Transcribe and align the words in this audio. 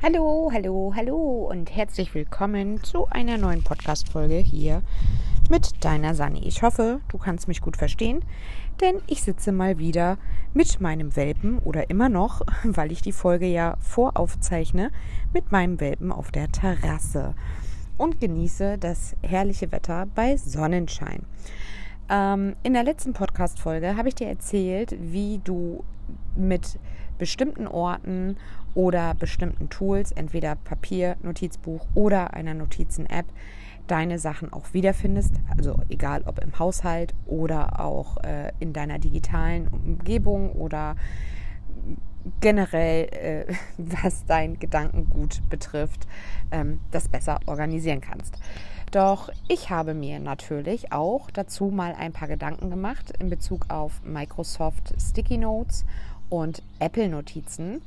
Hallo, 0.00 0.48
hallo, 0.52 0.92
hallo 0.94 1.48
und 1.50 1.74
herzlich 1.74 2.14
willkommen 2.14 2.80
zu 2.84 3.08
einer 3.08 3.36
neuen 3.36 3.64
Podcast-Folge 3.64 4.36
hier 4.36 4.82
mit 5.50 5.84
deiner 5.84 6.14
Sani. 6.14 6.38
Ich 6.46 6.62
hoffe, 6.62 7.00
du 7.08 7.18
kannst 7.18 7.48
mich 7.48 7.60
gut 7.60 7.76
verstehen, 7.76 8.24
denn 8.80 9.02
ich 9.08 9.22
sitze 9.22 9.50
mal 9.50 9.78
wieder 9.78 10.16
mit 10.54 10.80
meinem 10.80 11.16
Welpen 11.16 11.58
oder 11.58 11.90
immer 11.90 12.08
noch, 12.08 12.42
weil 12.62 12.92
ich 12.92 13.02
die 13.02 13.10
Folge 13.10 13.46
ja 13.46 13.76
voraufzeichne, 13.80 14.92
mit 15.32 15.50
meinem 15.50 15.80
Welpen 15.80 16.12
auf 16.12 16.30
der 16.30 16.46
Terrasse 16.52 17.34
und 17.96 18.20
genieße 18.20 18.78
das 18.78 19.16
herrliche 19.22 19.72
Wetter 19.72 20.06
bei 20.14 20.36
Sonnenschein. 20.36 21.24
Ähm, 22.08 22.54
in 22.62 22.74
der 22.74 22.84
letzten 22.84 23.14
Podcast-Folge 23.14 23.96
habe 23.96 24.08
ich 24.08 24.14
dir 24.14 24.28
erzählt, 24.28 24.94
wie 25.00 25.40
du 25.42 25.82
mit 26.36 26.78
bestimmten 27.18 27.66
Orten 27.66 28.36
oder 28.74 29.14
bestimmten 29.14 29.68
Tools, 29.68 30.12
entweder 30.12 30.54
Papier, 30.54 31.16
Notizbuch 31.22 31.86
oder 31.94 32.34
einer 32.34 32.54
Notizen-App, 32.54 33.26
deine 33.86 34.18
Sachen 34.18 34.52
auch 34.52 34.72
wiederfindest. 34.72 35.34
Also 35.56 35.80
egal 35.88 36.22
ob 36.26 36.38
im 36.38 36.58
Haushalt 36.58 37.14
oder 37.26 37.80
auch 37.80 38.18
äh, 38.18 38.52
in 38.60 38.72
deiner 38.72 38.98
digitalen 38.98 39.68
Umgebung 39.68 40.52
oder 40.52 40.96
generell, 42.40 43.04
äh, 43.06 43.54
was 43.78 44.24
dein 44.26 44.58
Gedankengut 44.58 45.40
betrifft, 45.48 46.06
ähm, 46.50 46.80
das 46.90 47.08
besser 47.08 47.40
organisieren 47.46 48.00
kannst. 48.00 48.38
Doch 48.90 49.28
ich 49.48 49.68
habe 49.68 49.92
mir 49.92 50.18
natürlich 50.18 50.92
auch 50.92 51.30
dazu 51.30 51.66
mal 51.66 51.94
ein 51.94 52.12
paar 52.12 52.28
Gedanken 52.28 52.70
gemacht 52.70 53.12
in 53.18 53.28
Bezug 53.28 53.66
auf 53.68 54.00
Microsoft 54.02 54.94
Sticky 54.98 55.36
Notes 55.36 55.84
und 56.30 56.62
Apple 56.78 57.08
Notizen. 57.08 57.80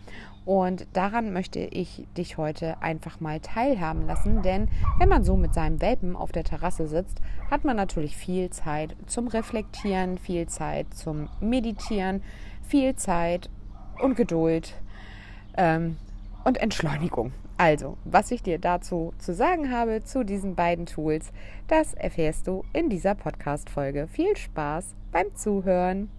Und 0.43 0.87
daran 0.93 1.33
möchte 1.33 1.59
ich 1.59 2.07
dich 2.17 2.37
heute 2.37 2.81
einfach 2.81 3.19
mal 3.19 3.39
teilhaben 3.39 4.07
lassen, 4.07 4.41
denn 4.41 4.69
wenn 4.97 5.07
man 5.07 5.23
so 5.23 5.37
mit 5.37 5.53
seinem 5.53 5.81
Welpen 5.81 6.15
auf 6.15 6.31
der 6.31 6.43
Terrasse 6.43 6.87
sitzt, 6.87 7.21
hat 7.51 7.63
man 7.63 7.75
natürlich 7.75 8.17
viel 8.17 8.49
Zeit 8.49 8.95
zum 9.05 9.27
Reflektieren, 9.27 10.17
viel 10.17 10.47
Zeit 10.47 10.91
zum 10.95 11.29
Meditieren, 11.39 12.23
viel 12.63 12.95
Zeit 12.95 13.49
und 14.01 14.15
Geduld 14.15 14.73
ähm, 15.57 15.97
und 16.43 16.57
Entschleunigung. 16.57 17.33
Also, 17.57 17.97
was 18.05 18.31
ich 18.31 18.41
dir 18.41 18.57
dazu 18.57 19.13
zu 19.19 19.35
sagen 19.35 19.71
habe 19.71 20.03
zu 20.03 20.23
diesen 20.23 20.55
beiden 20.55 20.87
Tools, 20.87 21.31
das 21.67 21.93
erfährst 21.93 22.47
du 22.47 22.65
in 22.73 22.89
dieser 22.89 23.13
Podcast-Folge. 23.13 24.07
Viel 24.07 24.35
Spaß 24.35 24.95
beim 25.11 25.35
Zuhören! 25.35 26.09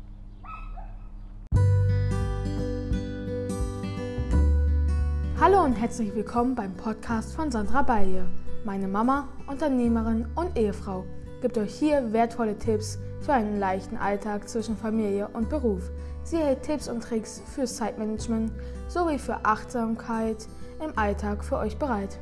Hallo 5.43 5.65
und 5.65 5.73
herzlich 5.75 6.15
willkommen 6.15 6.55
beim 6.55 6.73
Podcast 6.77 7.35
von 7.35 7.51
Sandra 7.51 7.83
Balje. 7.83 8.29
Meine 8.65 8.87
Mama, 8.87 9.27
Unternehmerin 9.49 10.29
und 10.37 10.57
Ehefrau 10.57 11.05
gibt 11.41 11.59
euch 11.59 11.75
hier 11.75 12.13
wertvolle 12.13 12.57
Tipps 12.57 13.01
für 13.21 13.33
einen 13.33 13.59
leichten 13.59 13.97
Alltag 13.97 14.49
zwischen 14.49 14.77
Familie 14.77 15.27
und 15.33 15.49
Beruf. 15.49 15.91
Sie 16.23 16.37
hält 16.37 16.63
Tipps 16.63 16.87
und 16.87 17.03
Tricks 17.03 17.43
für 17.53 17.65
Zeitmanagement 17.65 18.53
sowie 18.87 19.19
für 19.19 19.45
Achtsamkeit 19.45 20.47
im 20.79 20.97
Alltag 20.97 21.43
für 21.45 21.57
euch 21.57 21.77
bereit. 21.77 22.21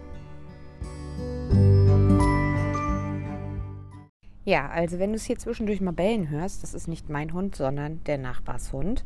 Ja, 4.51 4.69
also 4.69 4.99
wenn 4.99 5.11
du 5.11 5.15
es 5.15 5.27
hier 5.27 5.39
zwischendurch 5.39 5.81
mal 5.81 5.93
bellen 5.93 6.29
hörst, 6.29 6.65
das 6.65 6.75
ist 6.75 6.89
nicht 6.89 7.09
mein 7.09 7.33
Hund, 7.33 7.55
sondern 7.55 8.03
der 8.03 8.19
Nachbarshund, 8.19 9.05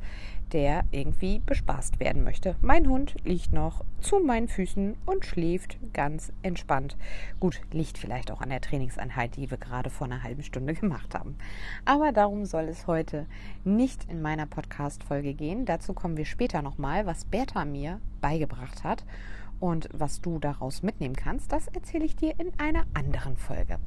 der 0.52 0.84
irgendwie 0.90 1.42
bespaßt 1.44 2.00
werden 2.00 2.24
möchte. 2.24 2.56
Mein 2.62 2.88
Hund 2.88 3.14
liegt 3.24 3.52
noch 3.52 3.84
zu 4.00 4.20
meinen 4.20 4.48
Füßen 4.48 4.96
und 5.04 5.26
schläft 5.26 5.76
ganz 5.92 6.32
entspannt. 6.40 6.96
Gut, 7.40 7.60
liegt 7.72 7.98
vielleicht 7.98 8.30
auch 8.30 8.40
an 8.40 8.48
der 8.48 8.62
Trainingseinheit, 8.62 9.36
die 9.36 9.50
wir 9.50 9.58
gerade 9.58 9.90
vor 9.90 10.06
einer 10.06 10.22
halben 10.22 10.42
Stunde 10.42 10.72
gemacht 10.80 11.14
haben. 11.14 11.36
Aber 11.84 12.12
darum 12.12 12.46
soll 12.46 12.64
es 12.64 12.86
heute 12.86 13.26
nicht 13.64 14.10
in 14.10 14.22
meiner 14.22 14.46
Podcast-Folge 14.46 15.34
gehen. 15.34 15.66
Dazu 15.66 15.92
kommen 15.92 16.16
wir 16.16 16.24
später 16.24 16.62
nochmal, 16.62 17.04
was 17.04 17.26
Bertha 17.26 17.66
mir 17.66 18.00
beigebracht 18.22 18.82
hat. 18.82 19.04
Und 19.64 19.88
was 19.94 20.20
du 20.20 20.38
daraus 20.38 20.82
mitnehmen 20.82 21.16
kannst, 21.16 21.50
das 21.50 21.68
erzähle 21.68 22.04
ich 22.04 22.16
dir 22.16 22.38
in 22.38 22.52
einer 22.58 22.84
anderen 22.92 23.34
Folge. 23.38 23.78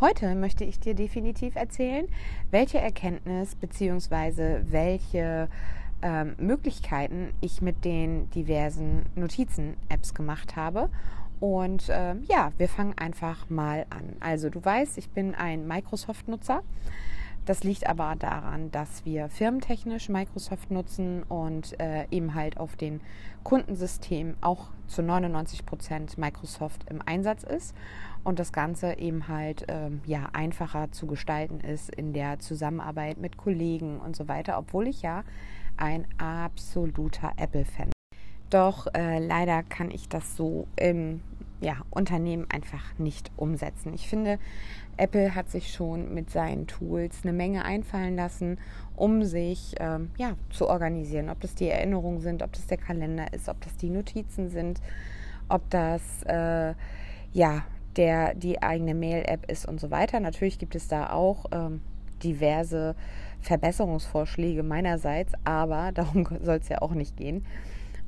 Heute 0.00 0.34
möchte 0.34 0.64
ich 0.64 0.80
dir 0.80 0.96
definitiv 0.96 1.54
erzählen, 1.54 2.08
welche 2.50 2.78
Erkenntnis 2.78 3.54
bzw. 3.54 4.62
welche 4.70 5.48
ähm, 6.02 6.34
Möglichkeiten 6.36 7.32
ich 7.40 7.62
mit 7.62 7.84
den 7.84 8.28
diversen 8.30 9.06
Notizen-Apps 9.14 10.14
gemacht 10.14 10.56
habe. 10.56 10.90
Und 11.38 11.88
äh, 11.90 12.16
ja, 12.28 12.50
wir 12.58 12.68
fangen 12.68 12.98
einfach 12.98 13.48
mal 13.48 13.86
an. 13.88 14.16
Also 14.18 14.50
du 14.50 14.64
weißt, 14.64 14.98
ich 14.98 15.10
bin 15.10 15.36
ein 15.36 15.68
Microsoft-Nutzer. 15.68 16.64
Das 17.50 17.64
liegt 17.64 17.88
aber 17.88 18.14
daran, 18.16 18.70
dass 18.70 19.04
wir 19.04 19.28
firmentechnisch 19.28 20.08
Microsoft 20.08 20.70
nutzen 20.70 21.24
und 21.24 21.80
äh, 21.80 22.06
eben 22.12 22.36
halt 22.36 22.58
auf 22.58 22.76
den 22.76 23.00
Kundensystemen 23.42 24.36
auch 24.40 24.68
zu 24.86 25.02
99 25.02 25.66
Prozent 25.66 26.16
Microsoft 26.16 26.88
im 26.88 27.02
Einsatz 27.04 27.42
ist 27.42 27.74
und 28.22 28.38
das 28.38 28.52
Ganze 28.52 29.00
eben 29.00 29.26
halt 29.26 29.64
ähm, 29.66 30.00
ja 30.06 30.28
einfacher 30.32 30.92
zu 30.92 31.08
gestalten 31.08 31.58
ist 31.58 31.92
in 31.92 32.12
der 32.12 32.38
Zusammenarbeit 32.38 33.18
mit 33.18 33.36
Kollegen 33.36 33.98
und 33.98 34.14
so 34.14 34.28
weiter, 34.28 34.56
obwohl 34.56 34.86
ich 34.86 35.02
ja 35.02 35.24
ein 35.76 36.06
absoluter 36.18 37.32
Apple-Fan 37.36 37.86
bin. 37.86 38.18
Doch 38.50 38.86
äh, 38.94 39.18
leider 39.18 39.64
kann 39.64 39.90
ich 39.90 40.08
das 40.08 40.36
so 40.36 40.68
im 40.76 41.20
ja, 41.60 41.76
Unternehmen 41.90 42.46
einfach 42.50 42.98
nicht 42.98 43.30
umsetzen. 43.36 43.92
Ich 43.92 44.08
finde, 44.08 44.38
Apple 44.96 45.34
hat 45.34 45.50
sich 45.50 45.72
schon 45.72 46.12
mit 46.14 46.30
seinen 46.30 46.66
Tools 46.66 47.20
eine 47.22 47.32
Menge 47.32 47.64
einfallen 47.64 48.16
lassen, 48.16 48.58
um 48.96 49.24
sich 49.24 49.74
ähm, 49.80 50.10
ja, 50.18 50.34
zu 50.50 50.68
organisieren. 50.68 51.30
Ob 51.30 51.40
das 51.40 51.54
die 51.54 51.68
Erinnerungen 51.68 52.20
sind, 52.20 52.42
ob 52.42 52.52
das 52.52 52.66
der 52.66 52.78
Kalender 52.78 53.32
ist, 53.32 53.48
ob 53.48 53.60
das 53.62 53.76
die 53.76 53.90
Notizen 53.90 54.50
sind, 54.50 54.80
ob 55.48 55.68
das 55.70 56.22
äh, 56.24 56.74
ja, 57.32 57.64
der, 57.96 58.34
die 58.34 58.62
eigene 58.62 58.94
Mail-App 58.94 59.50
ist 59.50 59.66
und 59.66 59.80
so 59.80 59.90
weiter. 59.90 60.20
Natürlich 60.20 60.58
gibt 60.58 60.74
es 60.74 60.88
da 60.88 61.10
auch 61.10 61.46
ähm, 61.52 61.80
diverse 62.22 62.94
Verbesserungsvorschläge 63.40 64.62
meinerseits, 64.62 65.32
aber 65.44 65.92
darum 65.94 66.26
soll 66.42 66.56
es 66.56 66.68
ja 66.68 66.82
auch 66.82 66.92
nicht 66.92 67.16
gehen. 67.16 67.44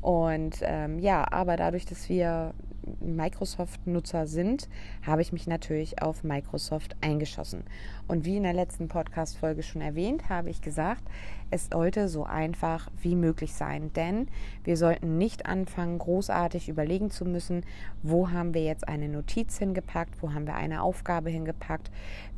Und 0.01 0.59
ähm, 0.63 0.99
ja, 0.99 1.25
aber 1.31 1.57
dadurch, 1.57 1.87
dass 1.87 2.09
wir 2.09 2.55
Microsoft-Nutzer 3.01 4.27
sind, 4.27 4.69
habe 5.07 5.23
ich 5.23 5.33
mich 5.33 5.47
natürlich 5.47 6.03
auf 6.03 6.25
Microsoft 6.25 6.97
eingeschossen. 7.01 7.65
Und 8.09 8.25
wie 8.25 8.37
in 8.37 8.43
der 8.43 8.53
letzten 8.53 8.89
Podcast-Folge 8.89 9.63
schon 9.63 9.83
erwähnt, 9.83 10.29
habe 10.29 10.51
ich 10.51 10.61
gesagt, 10.61 11.03
es 11.53 11.69
sollte 11.71 12.09
so 12.09 12.25
einfach 12.25 12.89
wie 13.03 13.15
möglich 13.15 13.53
sein. 13.53 13.93
Denn 13.93 14.29
wir 14.65 14.79
sollten 14.79 15.19
nicht 15.19 15.47
anfangen, 15.47 15.99
großartig 15.99 16.69
überlegen 16.69 17.11
zu 17.11 17.27
müssen, 17.27 17.65
wo 18.03 18.31
haben 18.31 18.55
wir 18.55 18.65
jetzt 18.65 18.89
eine 18.89 19.09
Notiz 19.09 19.59
hingepackt, 19.59 20.23
wo 20.23 20.33
haben 20.33 20.47
wir 20.47 20.55
eine 20.55 20.83
Aufgabe 20.83 21.29
hingepackt, 21.29 21.91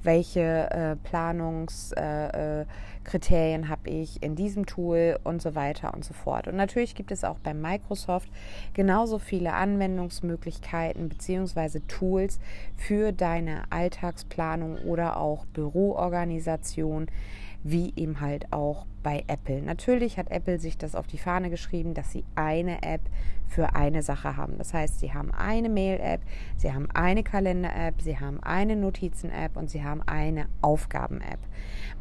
welche 0.02 0.68
äh, 0.70 0.96
Planungskriterien 0.96 3.62
äh, 3.62 3.64
äh 3.64 3.68
habe 3.68 3.88
ich 3.88 4.22
in 4.22 4.34
diesem 4.34 4.66
Tool 4.66 5.20
und 5.22 5.40
so 5.40 5.54
weiter 5.54 5.94
und 5.94 6.04
so 6.04 6.12
fort. 6.12 6.48
Und 6.48 6.56
natürlich 6.56 6.96
gibt 6.96 7.12
es 7.12 7.22
auch 7.22 7.38
bei 7.38 7.54
Microsoft 7.54 8.28
genauso 8.74 9.20
viele 9.20 9.52
Anwendungsmöglichkeiten 9.52 11.08
bzw. 11.08 11.80
Tools 11.86 12.40
für 12.76 13.12
deine 13.12 13.62
Alltagsplanung 13.70 14.78
oder 14.78 15.18
auch 15.18 15.46
Büroorganisation 15.46 17.06
wie 17.64 17.92
eben 17.96 18.20
halt 18.20 18.52
auch 18.52 18.86
bei 19.04 19.22
Apple. 19.28 19.62
Natürlich 19.62 20.18
hat 20.18 20.32
Apple 20.32 20.58
sich 20.58 20.76
das 20.76 20.96
auf 20.96 21.06
die 21.06 21.18
Fahne 21.18 21.50
geschrieben, 21.50 21.94
dass 21.94 22.10
sie 22.10 22.24
eine 22.34 22.82
App 22.82 23.02
für 23.46 23.76
eine 23.76 24.02
Sache 24.02 24.36
haben. 24.36 24.58
Das 24.58 24.74
heißt, 24.74 24.98
sie 24.98 25.14
haben 25.14 25.30
eine 25.30 25.68
Mail-App, 25.68 26.22
sie 26.56 26.72
haben 26.72 26.88
eine 26.92 27.22
Kalender-App, 27.22 28.00
sie 28.00 28.18
haben 28.18 28.42
eine 28.42 28.74
Notizen-App 28.74 29.56
und 29.56 29.70
sie 29.70 29.84
haben 29.84 30.02
eine 30.02 30.46
Aufgaben-App. 30.60 31.38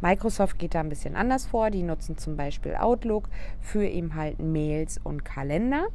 Microsoft 0.02 0.58
geht 0.58 0.74
da 0.74 0.80
ein 0.80 0.90
bisschen 0.90 1.16
anders 1.16 1.46
vor. 1.46 1.70
Die 1.70 1.84
nutzen 1.84 2.18
zum 2.18 2.36
Beispiel 2.36 2.76
Outlook 2.76 3.30
für 3.62 3.86
eben 3.86 4.16
halt 4.16 4.40
Mails 4.40 5.00
und 5.04 5.24
Kalender, 5.24 5.88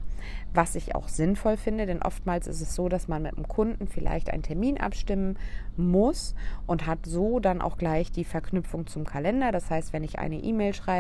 was 0.55 0.75
ich 0.75 0.95
auch 0.95 1.09
sinnvoll 1.09 1.57
finde, 1.57 1.87
denn 1.87 2.03
oftmals 2.03 2.47
ist 2.47 2.61
es 2.61 2.75
so, 2.75 2.89
dass 2.89 3.09
man 3.09 3.23
mit 3.23 3.37
dem 3.37 3.49
Kunden 3.49 3.89
vielleicht 3.89 4.31
einen 4.31 4.43
Termin 4.43 4.79
abstimmen 4.79 5.39
muss 5.77 6.35
und 6.67 6.87
hat 6.87 7.01
so 7.05 7.41
dann 7.41 7.61
auch 7.61 7.79
gleich 7.79 8.11
die 8.13 8.25
Verknüpfung 8.25 8.87
zum 8.87 9.05
Kalender. 9.05 9.53
Das 9.53 9.71
heißt, 9.71 9.93
wenn 9.93 10.05
ich 10.05 10.19
eine 10.19 10.37
E-Mail 10.37 10.75
schreibe, 10.75 10.98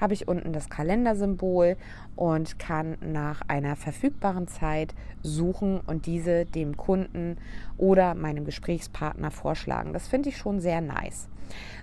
habe 0.00 0.14
ich 0.14 0.28
unten 0.28 0.52
das 0.52 0.68
Kalendersymbol 0.68 1.76
und 2.16 2.58
kann 2.58 2.96
nach 3.00 3.42
einer 3.48 3.76
verfügbaren 3.76 4.48
Zeit 4.48 4.94
suchen 5.22 5.80
und 5.80 6.06
diese 6.06 6.44
dem 6.44 6.76
Kunden 6.76 7.36
oder 7.76 8.14
meinem 8.14 8.44
Gesprächspartner 8.44 9.30
vorschlagen. 9.30 9.92
Das 9.92 10.08
finde 10.08 10.28
ich 10.28 10.36
schon 10.36 10.60
sehr 10.60 10.80
nice. 10.80 11.28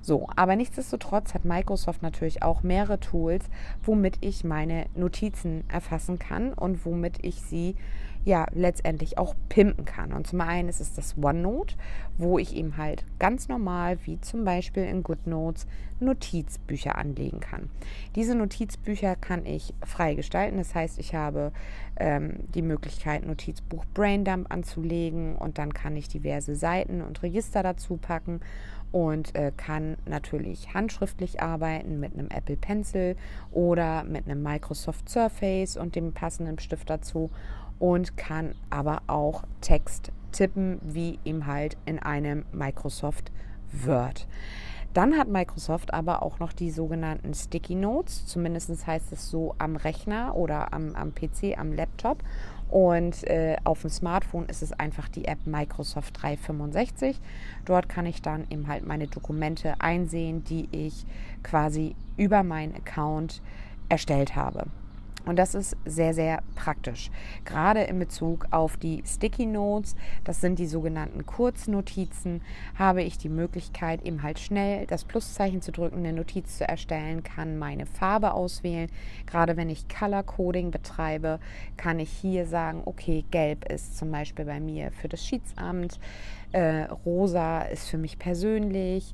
So, 0.02 0.28
aber 0.36 0.56
nichtsdestotrotz 0.56 1.34
hat 1.34 1.46
Microsoft 1.46 2.02
natürlich 2.02 2.44
auch 2.44 2.64
mehrere 2.64 3.00
Tools, 3.00 3.46
womit 3.84 4.18
ich 4.22 4.44
meine 4.44 4.86
Notizen 4.96 5.64
erfassen 5.68 6.20
kann 6.20 6.54
und 6.54 6.86
womit 6.86 7.24
ich 7.26 7.42
sie 7.42 7.76
ja 8.26 8.46
letztendlich 8.54 9.18
auch 9.18 9.36
pimpen 9.50 9.86
kann. 9.86 10.14
Und 10.14 10.28
zum 10.28 10.42
einen 10.42 10.70
ist 10.70 10.82
es 10.82 10.94
das 10.94 11.16
OneNote, 11.22 11.76
wo 12.18 12.40
ich 12.40 12.56
eben 12.56 12.78
halt 12.78 13.06
ganz 13.20 13.48
normal, 13.48 13.98
wie 14.06 14.20
zum 14.22 14.44
Beispiel 14.44 14.84
in 14.84 15.04
GoodNotes, 15.04 15.68
Notizbücher 16.00 16.96
anlegen 16.96 17.40
kann. 17.40 17.70
Diese 18.16 18.36
Notizbücher 18.36 19.16
kann 19.16 19.46
ich 19.46 19.74
frei 19.84 20.14
gestalten. 20.14 20.58
Das 20.58 20.76
heißt, 20.76 21.00
ich 21.00 21.16
habe 21.16 21.52
ähm, 22.00 22.36
die 22.54 22.62
Möglichkeit, 22.62 23.26
Notizbuch 23.26 23.84
Braindump 23.94 24.52
anzulegen 24.52 25.36
und 25.36 25.58
dann 25.58 25.74
kann 25.74 25.96
ich 25.96 26.08
diverse 26.08 26.56
Seiten 26.56 27.02
und 27.02 27.24
Register 27.24 27.64
dazu 27.64 27.98
packen 27.98 28.42
und 28.92 29.36
äh, 29.36 29.52
kann 29.56 29.98
natürlich 30.06 30.74
handschriftlich 30.74 31.42
arbeiten 31.42 32.00
mit 32.00 32.14
einem 32.14 32.30
Apple 32.30 32.56
Pencil 32.56 33.16
oder 33.52 34.04
mit 34.04 34.26
einem 34.26 34.42
Microsoft 34.42 35.10
Surface 35.10 35.78
und 35.78 35.96
dem 35.96 36.14
passenden 36.14 36.60
Stift 36.60 36.90
dazu 36.90 37.30
und 37.80 38.18
kann 38.18 38.56
aber 38.70 39.02
auch 39.08 39.44
Text 39.62 40.12
tippen, 40.32 40.80
wie 40.84 41.20
eben 41.26 41.46
halt 41.46 41.78
in 41.86 42.00
einem 42.00 42.46
Microsoft 42.52 43.32
Word. 43.72 44.28
Dann 44.94 45.18
hat 45.18 45.28
Microsoft 45.28 45.94
aber 45.94 46.24
auch 46.24 46.40
noch 46.40 46.54
die 46.54 46.72
sogenannten 46.72 47.34
Sticky 47.34 47.76
Notes, 47.76 48.26
zumindest 48.26 48.88
heißt 48.88 49.12
es 49.12 49.30
so 49.30 49.54
am 49.60 49.76
Rechner 49.76 50.36
oder 50.36 50.74
am, 50.74 50.96
am 50.96 51.14
PC, 51.14 51.58
am 51.58 51.72
Laptop. 51.72 52.24
Und 52.70 53.24
äh, 53.28 53.58
auf 53.64 53.82
dem 53.82 53.90
Smartphone 53.90 54.48
ist 54.48 54.62
es 54.62 54.74
einfach 54.74 55.08
die 55.08 55.26
App 55.26 55.46
Microsoft 55.46 56.22
365. 56.22 57.20
Dort 57.66 57.88
kann 57.88 58.06
ich 58.06 58.22
dann 58.22 58.46
eben 58.50 58.68
halt 58.68 58.86
meine 58.86 59.08
Dokumente 59.08 59.76
einsehen, 59.80 60.44
die 60.44 60.68
ich 60.72 61.06
quasi 61.44 61.96
über 62.18 62.44
meinen 62.44 62.76
Account 62.76 63.42
erstellt 63.90 64.36
habe. 64.36 64.66
Und 65.28 65.36
das 65.38 65.56
ist 65.56 65.76
sehr, 65.86 66.14
sehr 66.14 66.42
praktisch. 66.56 67.12
Gerade 67.44 67.82
in 67.84 68.00
Bezug 68.00 68.48
auf 68.52 68.78
die 68.78 69.04
Sticky 69.06 69.46
Notes, 69.46 69.96
das 70.24 70.40
sind 70.40 70.58
die 70.58 70.68
sogenannten 70.68 71.26
Kurznotizen, 71.26 72.42
habe 72.80 73.04
ich 73.04 73.18
die 73.18 73.30
Möglichkeit, 73.30 74.04
eben 74.04 74.24
halt 74.24 74.40
schnell 74.40 74.88
das 74.88 75.04
Pluszeichen 75.04 75.62
zu 75.62 75.74
drücken, 75.74 75.98
eine 75.98 76.14
Notiz 76.14 76.58
zu 76.58 76.68
erstellen, 76.68 77.24
kann 77.24 77.58
meine 77.58 77.86
Farbe 77.86 78.34
auswählen. 78.34 78.90
Gerade 79.26 79.58
wenn 79.58 79.70
ich 79.70 79.90
Color 79.90 80.24
Coding 80.24 80.72
betreibe, 80.72 81.40
kann 81.76 82.00
ich 82.00 82.10
hier 82.10 82.46
sagen, 82.46 82.82
okay, 82.86 83.26
gelb 83.30 83.70
ist 83.70 83.98
zum 83.98 84.12
Beispiel 84.12 84.46
bei 84.46 84.62
mir 84.62 84.92
für 84.92 85.10
das 85.10 85.26
Schiedsamt. 85.26 86.00
Äh, 86.58 86.86
rosa 87.06 87.62
ist 87.62 87.88
für 87.88 88.00
mich 88.00 88.18
persönlich. 88.18 89.14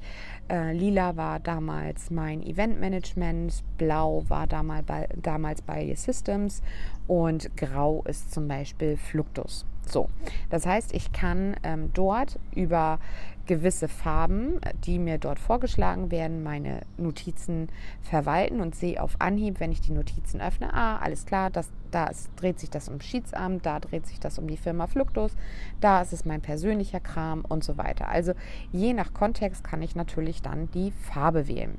Äh, 0.49 0.71
lila 0.71 1.17
war 1.17 1.41
damals 1.41 2.09
mein 2.09 2.41
Eventmanagement. 2.41 3.65
Blau 3.77 4.23
war 4.29 4.47
damals 4.47 4.85
bei, 4.85 5.09
damals 5.21 5.61
bei 5.61 5.93
Systems. 5.93 6.61
Und 7.05 7.57
grau 7.57 8.01
ist 8.07 8.33
zum 8.33 8.47
Beispiel 8.47 8.95
Fluctus. 8.95 9.65
So, 9.87 10.09
das 10.49 10.65
heißt, 10.65 10.93
ich 10.93 11.11
kann 11.11 11.55
ähm, 11.63 11.91
dort 11.93 12.39
über 12.55 12.99
gewisse 13.45 13.89
Farben, 13.89 14.61
die 14.85 14.99
mir 14.99 15.17
dort 15.17 15.37
vorgeschlagen 15.37 16.11
werden, 16.11 16.43
meine 16.43 16.81
Notizen 16.97 17.67
verwalten 18.01 18.61
und 18.61 18.75
sehe 18.75 19.01
auf 19.01 19.15
Anhieb, 19.19 19.59
wenn 19.59 19.71
ich 19.71 19.81
die 19.81 19.91
Notizen 19.91 20.39
öffne, 20.39 20.73
ah, 20.73 20.97
alles 20.97 21.25
klar, 21.25 21.49
das, 21.49 21.69
da 21.91 22.05
ist, 22.05 22.29
dreht 22.37 22.59
sich 22.59 22.69
das 22.69 22.87
um 22.87 23.01
Schiedsamt, 23.01 23.65
da 23.65 23.79
dreht 23.79 24.07
sich 24.07 24.19
das 24.19 24.39
um 24.39 24.47
die 24.47 24.57
Firma 24.57 24.87
Fluctus, 24.87 25.35
da 25.81 26.01
ist 26.01 26.13
es 26.13 26.23
mein 26.23 26.41
persönlicher 26.41 27.01
Kram 27.01 27.43
und 27.47 27.63
so 27.63 27.77
weiter. 27.77 28.07
Also 28.07 28.33
je 28.71 28.93
nach 28.93 29.13
Kontext 29.13 29.63
kann 29.63 29.81
ich 29.81 29.95
natürlich 29.95 30.41
dann 30.41 30.71
die 30.71 30.91
Farbe 30.91 31.47
wählen. 31.47 31.77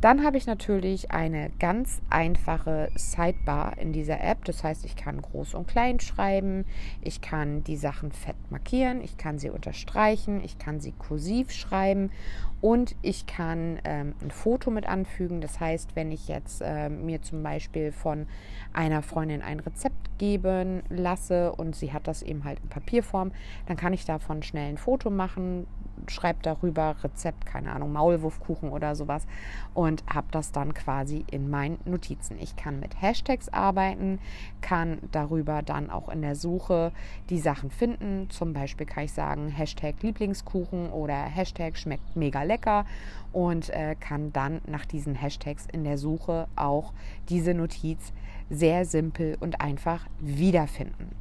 Dann 0.00 0.24
habe 0.24 0.36
ich 0.36 0.46
natürlich 0.46 1.10
eine 1.10 1.50
ganz 1.58 2.00
einfache 2.08 2.88
Sidebar 2.94 3.78
in 3.78 3.92
dieser 3.92 4.20
App. 4.20 4.44
Das 4.44 4.62
heißt, 4.62 4.84
ich 4.84 4.94
kann 4.94 5.20
groß 5.20 5.54
und 5.54 5.66
klein 5.66 5.98
schreiben, 5.98 6.64
ich 7.02 7.20
kann 7.20 7.64
die 7.64 7.76
Sachen 7.76 8.12
fett 8.12 8.36
markieren, 8.50 9.00
ich 9.00 9.16
kann 9.16 9.40
sie 9.40 9.50
unterstreichen, 9.50 10.40
ich 10.44 10.58
kann 10.58 10.78
sie 10.78 10.92
kursiv 10.92 11.50
schreiben 11.50 12.12
und 12.60 12.94
ich 13.02 13.26
kann 13.26 13.80
ähm, 13.84 14.14
ein 14.20 14.30
Foto 14.30 14.70
mit 14.70 14.86
anfügen. 14.86 15.40
Das 15.40 15.58
heißt, 15.58 15.96
wenn 15.96 16.12
ich 16.12 16.28
jetzt 16.28 16.60
äh, 16.60 16.88
mir 16.88 17.20
zum 17.22 17.42
Beispiel 17.42 17.90
von 17.90 18.26
einer 18.72 19.02
Freundin 19.02 19.42
ein 19.42 19.58
Rezept 19.58 20.18
geben 20.18 20.82
lasse 20.88 21.52
und 21.52 21.74
sie 21.74 21.92
hat 21.92 22.06
das 22.06 22.22
eben 22.22 22.44
halt 22.44 22.60
in 22.60 22.68
Papierform, 22.68 23.32
dann 23.66 23.76
kann 23.76 23.92
ich 23.92 24.04
davon 24.04 24.44
schnell 24.44 24.68
ein 24.68 24.78
Foto 24.78 25.10
machen, 25.10 25.66
schreibe 26.08 26.38
darüber 26.42 26.96
Rezept, 27.02 27.46
keine 27.46 27.72
Ahnung, 27.72 27.92
Maulwurfkuchen 27.92 28.70
oder 28.70 28.94
sowas 28.94 29.26
und 29.74 30.04
habe 30.06 30.28
das 30.30 30.52
dann 30.52 30.74
quasi 30.74 31.24
in 31.30 31.50
meinen 31.50 31.78
Notizen. 31.84 32.38
Ich 32.40 32.56
kann 32.56 32.80
mit 32.80 33.00
Hashtags 33.00 33.48
arbeiten, 33.48 34.18
kann 34.60 34.98
darüber 35.12 35.62
dann 35.62 35.90
auch 35.90 36.08
in 36.08 36.22
der 36.22 36.36
Suche 36.36 36.92
die 37.30 37.38
Sachen 37.38 37.70
finden. 37.70 38.30
Zum 38.30 38.52
Beispiel 38.52 38.86
kann 38.86 39.04
ich 39.04 39.12
sagen 39.12 39.48
Hashtag 39.48 40.02
Lieblingskuchen 40.02 40.90
oder 40.90 41.14
Hashtag 41.14 41.76
schmeckt 41.76 42.16
mega 42.16 42.42
lecker 42.42 42.86
und 43.32 43.70
äh, 43.70 43.96
kann 43.98 44.32
dann 44.32 44.60
nach 44.66 44.86
diesen 44.86 45.14
Hashtags 45.14 45.66
in 45.72 45.84
der 45.84 45.98
Suche 45.98 46.48
auch 46.56 46.92
diese 47.28 47.54
Notiz 47.54 48.12
sehr 48.50 48.84
simpel 48.84 49.36
und 49.40 49.60
einfach 49.60 50.06
wiederfinden. 50.20 51.14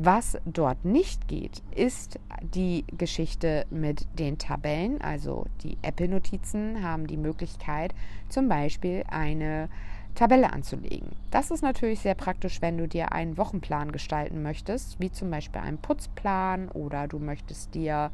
Was 0.00 0.38
dort 0.44 0.84
nicht 0.84 1.26
geht, 1.26 1.60
ist 1.74 2.20
die 2.54 2.84
Geschichte 2.96 3.66
mit 3.68 4.06
den 4.16 4.38
Tabellen. 4.38 5.00
Also 5.00 5.46
die 5.64 5.76
Apple-Notizen 5.82 6.84
haben 6.84 7.08
die 7.08 7.16
Möglichkeit, 7.16 7.92
zum 8.28 8.48
Beispiel 8.48 9.02
eine 9.08 9.68
Tabelle 10.18 10.52
anzulegen. 10.52 11.10
Das 11.30 11.52
ist 11.52 11.62
natürlich 11.62 12.00
sehr 12.00 12.16
praktisch, 12.16 12.60
wenn 12.60 12.76
du 12.76 12.88
dir 12.88 13.12
einen 13.12 13.38
Wochenplan 13.38 13.92
gestalten 13.92 14.42
möchtest, 14.42 14.98
wie 14.98 15.12
zum 15.12 15.30
Beispiel 15.30 15.60
einen 15.60 15.78
Putzplan 15.78 16.70
oder 16.70 17.06
du 17.06 17.20
möchtest 17.20 17.72
dir 17.76 18.10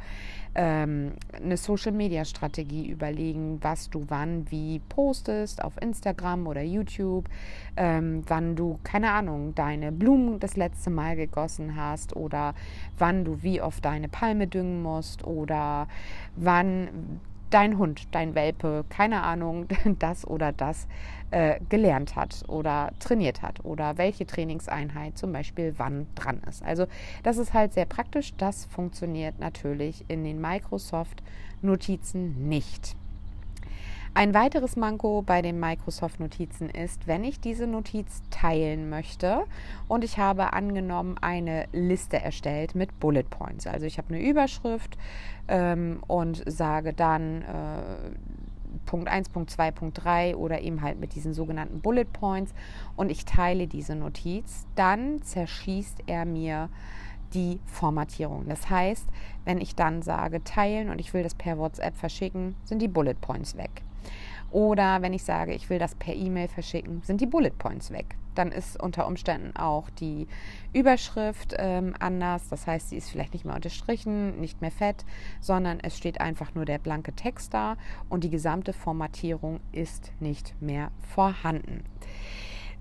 ähm, 0.55 1.13
eine 1.33 1.57
Social-Media-Strategie 1.57 2.89
überlegen, 2.89 3.57
was 3.63 3.89
du 3.89 4.05
wann 4.09 4.51
wie 4.51 4.81
postest 4.91 5.65
auf 5.65 5.81
Instagram 5.81 6.47
oder 6.47 6.61
YouTube, 6.61 7.25
ähm, 7.79 8.23
wann 8.27 8.55
du, 8.55 8.79
keine 8.85 9.11
Ahnung, 9.13 9.55
deine 9.55 9.91
Blumen 9.91 10.39
das 10.41 10.59
letzte 10.59 10.91
Mal 10.91 11.17
gegossen 11.17 11.75
hast 11.75 12.15
oder 12.15 12.55
wann 12.99 13.25
du 13.25 13.43
wie 13.43 13.63
oft 13.63 13.83
deine 13.83 14.11
Palme 14.11 14.47
düngen 14.47 14.83
musst 14.83 15.27
oder 15.27 15.89
wann 16.37 17.21
dein 17.55 17.79
Hund, 17.79 18.09
dein 18.11 18.35
Welpe, 18.35 18.85
keine 18.89 19.23
Ahnung, 19.23 19.67
das 20.01 20.27
oder 20.27 20.53
das 20.53 20.89
äh, 21.31 21.61
gelernt 21.69 22.17
hat 22.17 22.43
oder 22.49 22.91
trainiert 22.99 23.43
hat 23.43 23.65
oder 23.65 23.97
welche 23.97 24.27
Trainingseinheit 24.27 25.17
zum 25.17 25.33
Beispiel 25.33 25.75
wann 25.77 26.09
dran 26.17 26.43
ist. 26.49 26.65
Also 26.65 26.87
das 27.23 27.39
ist 27.39 27.55
halt 27.55 27.73
sehr 27.73 27.87
praktisch. 27.87 28.35
Das 28.37 28.65
funktioniert 28.65 29.39
natürlich 29.39 30.05
in 30.09 30.25
den 30.25 30.41
Microsoft-Notizen 30.41 32.49
nicht. 32.49 32.97
Ein 34.17 34.33
weiteres 34.33 34.77
Manko 34.77 35.23
bei 35.23 35.43
den 35.43 35.59
Microsoft-Notizen 35.59 36.71
ist, 36.71 37.09
wenn 37.09 37.25
ich 37.25 37.41
diese 37.41 37.67
Notiz 37.67 38.23
teilen 38.31 38.89
möchte 38.89 39.43
und 39.89 40.05
ich 40.05 40.19
habe 40.19 40.53
angenommen 40.53 41.17
eine 41.21 41.67
Liste 41.73 42.21
erstellt 42.23 42.77
mit 42.77 43.01
Bullet 43.01 43.25
Points. 43.25 43.67
Also 43.67 43.87
ich 43.87 43.99
habe 43.99 44.15
eine 44.15 44.25
Überschrift 44.25 44.97
ähm, 45.49 46.01
und 46.07 46.45
sage 46.47 46.93
dann 46.93 47.43
äh, 47.43 48.17
Punkt 48.87 49.09
1, 49.09 49.31
Punkt 49.31 49.51
2, 49.51 49.73
Punkt 49.73 50.05
3 50.05 50.37
oder 50.37 50.61
eben 50.61 50.81
halt 50.81 51.01
mit 51.01 51.17
diesen 51.17 51.35
sogenannten 51.35 51.81
Bullet 51.81 52.05
Points 52.05 52.55
und 52.95 53.11
ich 53.11 53.25
teile 53.25 53.67
diese 53.67 53.97
Notiz, 53.97 54.69
dann 54.77 55.23
zerschießt 55.23 56.05
er 56.07 56.25
mir 56.25 56.69
die 57.33 57.59
Formatierung. 57.67 58.47
Das 58.49 58.71
heißt, 58.71 59.09
wenn 59.45 59.61
ich 59.61 59.75
dann 59.75 60.03
sage 60.03 60.45
teilen 60.45 60.91
und 60.91 61.01
ich 61.01 61.13
will 61.15 61.25
das 61.25 61.35
per 61.35 61.59
WhatsApp 61.59 61.97
verschicken, 61.97 62.55
sind 62.65 62.81
die 62.81 62.87
Bullet 62.87 63.15
Points 63.21 63.57
weg. 63.57 63.83
Oder 64.55 65.03
wenn 65.03 65.13
ich 65.13 65.25
sage, 65.25 65.53
ich 65.53 65.69
will 65.69 65.81
das 65.81 65.97
per 65.97 66.15
E-Mail 66.15 66.47
verschicken, 66.47 67.03
sind 67.03 67.21
die 67.21 67.27
Bullet 67.27 67.51
Points 67.59 67.91
weg. 67.91 68.15
Dann 68.37 68.53
ist 68.53 68.81
unter 68.81 69.09
Umständen 69.09 69.57
auch 69.57 69.91
die 69.91 70.29
Überschrift 70.73 71.57
ähm, 71.59 71.93
anders. 71.99 72.49
Das 72.51 72.69
heißt, 72.69 72.91
sie 72.91 72.97
ist 72.97 73.11
vielleicht 73.11 73.33
nicht 73.33 73.45
mehr 73.45 73.57
unterstrichen, 73.57 74.41
nicht 74.41 74.61
mehr 74.61 74.71
fett, 74.71 75.05
sondern 75.41 75.81
es 75.81 75.99
steht 75.99 76.21
einfach 76.21 76.55
nur 76.55 76.67
der 76.67 76.79
blanke 76.79 77.13
Text 77.15 77.53
da 77.53 77.77
und 78.09 78.23
die 78.23 78.31
gesamte 78.31 78.73
Formatierung 78.73 79.59
ist 79.73 80.13
nicht 80.21 80.55
mehr 80.63 80.93
vorhanden. 81.01 81.83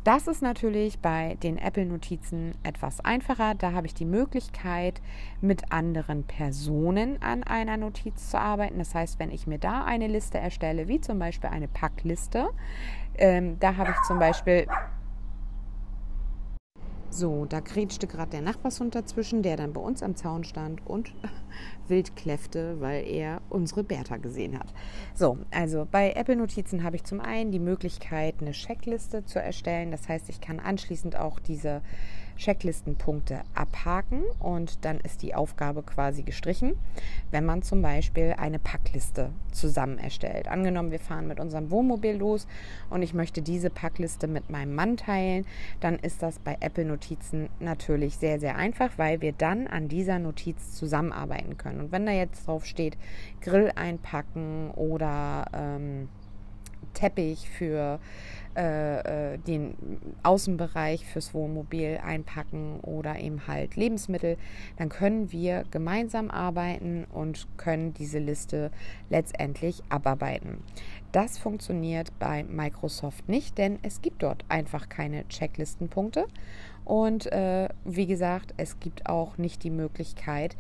Das 0.03 0.27
ist 0.27 0.41
natürlich 0.41 0.99
bei 0.99 1.37
den 1.43 1.57
Apple-Notizen 1.57 2.55
etwas 2.63 2.99
einfacher. 2.99 3.55
Da 3.55 3.71
habe 3.71 3.87
ich 3.87 3.93
die 3.93 4.03
Möglichkeit, 4.05 5.01
mit 5.39 5.71
anderen 5.71 6.25
Personen 6.25 7.21
an 7.21 7.43
einer 7.43 7.77
Notiz 7.77 8.29
zu 8.29 8.37
arbeiten. 8.37 8.79
Das 8.79 8.93
heißt, 8.93 9.17
wenn 9.19 9.31
ich 9.31 9.47
mir 9.47 9.59
da 9.59 9.85
eine 9.85 10.07
Liste 10.07 10.39
erstelle, 10.39 10.89
wie 10.89 10.99
zum 10.99 11.19
Beispiel 11.19 11.49
eine 11.49 11.69
Packliste, 11.69 12.49
ähm, 13.17 13.57
da 13.61 13.77
habe 13.77 13.91
ich 13.91 14.07
zum 14.07 14.19
Beispiel 14.19 14.67
so, 17.13 17.45
da 17.45 17.59
grätschte 17.59 18.07
gerade 18.07 18.31
der 18.31 18.41
Nachbarshund 18.41 18.95
dazwischen, 18.95 19.43
der 19.43 19.57
dann 19.57 19.73
bei 19.73 19.81
uns 19.81 20.03
am 20.03 20.15
Zaun 20.15 20.43
stand 20.43 20.85
und 20.85 21.13
wild 21.87 22.15
kläffte, 22.15 22.81
weil 22.81 23.07
er 23.07 23.41
unsere 23.49 23.83
Bertha 23.83 24.17
gesehen 24.17 24.57
hat. 24.57 24.73
So, 25.13 25.37
also 25.51 25.87
bei 25.89 26.13
Apple 26.13 26.35
Notizen 26.35 26.83
habe 26.83 26.95
ich 26.95 27.03
zum 27.03 27.19
einen 27.19 27.51
die 27.51 27.59
Möglichkeit, 27.59 28.35
eine 28.41 28.51
Checkliste 28.51 29.25
zu 29.25 29.39
erstellen. 29.39 29.91
Das 29.91 30.09
heißt, 30.09 30.29
ich 30.29 30.41
kann 30.41 30.59
anschließend 30.59 31.15
auch 31.15 31.39
diese 31.39 31.81
Checklistenpunkte 32.37 33.41
abhaken 33.53 34.23
und 34.39 34.85
dann 34.85 34.99
ist 34.99 35.21
die 35.21 35.35
Aufgabe 35.35 35.83
quasi 35.83 36.23
gestrichen, 36.23 36.73
wenn 37.31 37.45
man 37.45 37.61
zum 37.61 37.81
Beispiel 37.81 38.35
eine 38.37 38.59
Packliste 38.59 39.29
zusammen 39.51 39.97
erstellt. 39.97 40.47
Angenommen, 40.47 40.91
wir 40.91 40.99
fahren 40.99 41.27
mit 41.27 41.39
unserem 41.39 41.71
Wohnmobil 41.71 42.15
los 42.15 42.47
und 42.89 43.01
ich 43.01 43.13
möchte 43.13 43.41
diese 43.41 43.69
Packliste 43.69 44.27
mit 44.27 44.49
meinem 44.49 44.75
Mann 44.75 44.97
teilen, 44.97 45.45
dann 45.79 45.97
ist 45.99 46.21
das 46.21 46.39
bei 46.39 46.57
Apple 46.59 46.85
Notizen 46.85 47.49
natürlich 47.59 48.17
sehr, 48.17 48.39
sehr 48.39 48.55
einfach, 48.55 48.97
weil 48.97 49.21
wir 49.21 49.33
dann 49.33 49.67
an 49.67 49.87
dieser 49.87 50.19
Notiz 50.19 50.73
zusammenarbeiten 50.73 51.57
können. 51.57 51.79
Und 51.79 51.91
wenn 51.91 52.05
da 52.05 52.11
jetzt 52.11 52.47
drauf 52.47 52.65
steht, 52.65 52.97
Grill 53.41 53.71
einpacken 53.75 54.71
oder 54.71 55.45
ähm, 55.53 56.09
Teppich 56.93 57.49
für 57.49 57.99
äh, 58.55 59.33
äh, 59.33 59.37
den 59.37 59.75
Außenbereich 60.23 61.05
fürs 61.05 61.33
Wohnmobil 61.33 61.99
einpacken 62.03 62.79
oder 62.81 63.19
eben 63.19 63.47
halt 63.47 63.75
Lebensmittel, 63.75 64.37
dann 64.77 64.89
können 64.89 65.31
wir 65.31 65.63
gemeinsam 65.71 66.29
arbeiten 66.29 67.05
und 67.11 67.47
können 67.57 67.93
diese 67.93 68.19
Liste 68.19 68.71
letztendlich 69.09 69.81
abarbeiten. 69.89 70.63
Das 71.11 71.37
funktioniert 71.37 72.11
bei 72.19 72.43
Microsoft 72.43 73.29
nicht, 73.29 73.57
denn 73.57 73.79
es 73.83 74.01
gibt 74.01 74.23
dort 74.23 74.45
einfach 74.49 74.89
keine 74.89 75.27
Checklistenpunkte. 75.27 76.25
Und 76.85 77.31
äh, 77.31 77.69
wie 77.85 78.07
gesagt, 78.07 78.53
es 78.57 78.79
gibt 78.79 79.07
auch 79.07 79.37
nicht 79.37 79.63
die 79.63 79.69
Möglichkeit, 79.69 80.57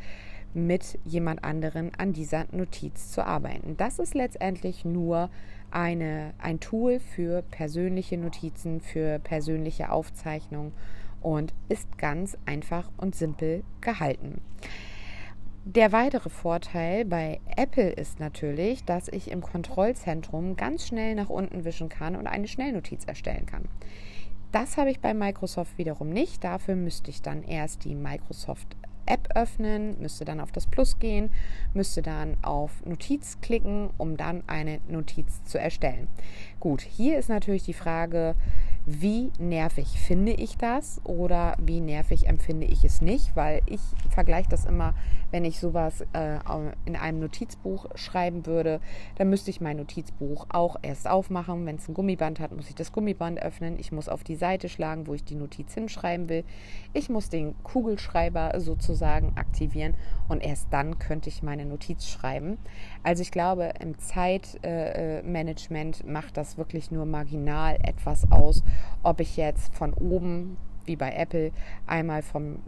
mit 0.53 0.99
jemand 1.03 1.43
anderen 1.43 1.91
an 1.97 2.13
dieser 2.13 2.45
Notiz 2.51 3.11
zu 3.11 3.25
arbeiten. 3.25 3.75
Das 3.77 3.99
ist 3.99 4.13
letztendlich 4.13 4.85
nur 4.85 5.29
eine, 5.73 6.33
ein 6.37 6.59
Tool 6.59 6.99
für 6.99 7.41
persönliche 7.41 8.17
Notizen, 8.17 8.79
für 8.79 9.19
persönliche 9.19 9.91
Aufzeichnungen 9.91 10.73
und 11.21 11.53
ist 11.69 11.97
ganz 11.97 12.37
einfach 12.45 12.89
und 12.97 13.15
simpel 13.15 13.63
gehalten. 13.81 14.41
Der 15.65 15.93
weitere 15.93 16.29
Vorteil 16.29 17.05
bei 17.05 17.39
Apple 17.55 17.89
ist 17.89 18.19
natürlich, 18.19 18.83
dass 18.83 19.07
ich 19.07 19.31
im 19.31 19.41
Kontrollzentrum 19.41 20.57
ganz 20.57 20.85
schnell 20.85 21.15
nach 21.15 21.29
unten 21.29 21.63
wischen 21.63 21.87
kann 21.87 22.17
und 22.17 22.27
eine 22.27 22.49
Schnellnotiz 22.49 23.05
erstellen 23.05 23.45
kann. 23.45 23.69
Das 24.51 24.77
habe 24.77 24.91
ich 24.91 24.99
bei 24.99 25.13
Microsoft 25.13 25.77
wiederum 25.77 26.09
nicht. 26.09 26.43
Dafür 26.43 26.75
müsste 26.75 27.09
ich 27.09 27.21
dann 27.21 27.43
erst 27.43 27.85
die 27.85 27.95
Microsoft 27.95 28.75
App 29.05 29.29
öffnen, 29.35 29.99
müsste 29.99 30.25
dann 30.25 30.39
auf 30.39 30.51
das 30.51 30.67
Plus 30.67 30.99
gehen, 30.99 31.29
müsste 31.73 32.01
dann 32.01 32.37
auf 32.41 32.85
Notiz 32.85 33.39
klicken, 33.41 33.89
um 33.97 34.17
dann 34.17 34.43
eine 34.47 34.79
Notiz 34.87 35.43
zu 35.45 35.59
erstellen. 35.59 36.07
Gut, 36.59 36.81
hier 36.81 37.17
ist 37.17 37.29
natürlich 37.29 37.63
die 37.63 37.73
Frage, 37.73 38.35
wie 38.85 39.31
nervig 39.39 39.99
finde 39.99 40.33
ich 40.33 40.57
das 40.57 40.99
oder 41.05 41.55
wie 41.57 41.79
nervig 41.79 42.27
empfinde 42.27 42.67
ich 42.67 42.83
es 42.83 43.01
nicht, 43.01 43.33
weil 43.35 43.61
ich 43.65 43.79
vergleiche 44.09 44.49
das 44.49 44.65
immer, 44.65 44.93
wenn 45.31 45.45
ich 45.45 45.59
sowas 45.59 46.01
äh, 46.13 46.39
in 46.85 46.95
einem 46.95 47.21
Notizbuch 47.21 47.87
schreiben 47.95 48.45
würde, 48.45 48.79
dann 49.15 49.29
müsste 49.29 49.49
ich 49.49 49.61
mein 49.61 49.77
Notizbuch 49.77 50.45
auch 50.49 50.75
erst 50.81 51.07
aufmachen. 51.07 51.65
Wenn 51.65 51.77
es 51.77 51.87
ein 51.87 51.95
Gummiband 51.95 52.39
hat, 52.39 52.55
muss 52.55 52.69
ich 52.69 52.75
das 52.75 52.91
Gummiband 52.91 53.41
öffnen. 53.41 53.79
Ich 53.79 53.91
muss 53.91 54.09
auf 54.09 54.23
die 54.23 54.35
Seite 54.35 54.69
schlagen, 54.69 55.07
wo 55.07 55.15
ich 55.15 55.23
die 55.23 55.33
Notiz 55.35 55.73
hinschreiben 55.73 56.29
will. 56.29 56.43
Ich 56.93 57.09
muss 57.09 57.29
den 57.29 57.55
Kugelschreiber 57.63 58.59
sozusagen 58.59 59.31
aktivieren 59.35 59.95
und 60.27 60.43
erst 60.43 60.67
dann 60.71 60.99
könnte 60.99 61.29
ich 61.29 61.41
meine 61.41 61.65
Notiz 61.65 62.07
schreiben. 62.07 62.59
Also 63.01 63.23
ich 63.23 63.31
glaube, 63.31 63.73
im 63.79 63.97
Zeitmanagement 63.97 66.01
äh, 66.01 66.07
macht 66.07 66.37
das 66.37 66.57
wirklich 66.57 66.91
nur 66.91 67.05
marginal 67.05 67.77
etwas 67.81 68.29
aus, 68.31 68.61
ob 69.03 69.19
ich 69.19 69.37
jetzt 69.37 69.75
von 69.75 69.93
oben, 69.93 70.57
wie 70.85 70.95
bei 70.95 71.11
Apple, 71.11 71.51
einmal 71.87 72.21
vom 72.21 72.59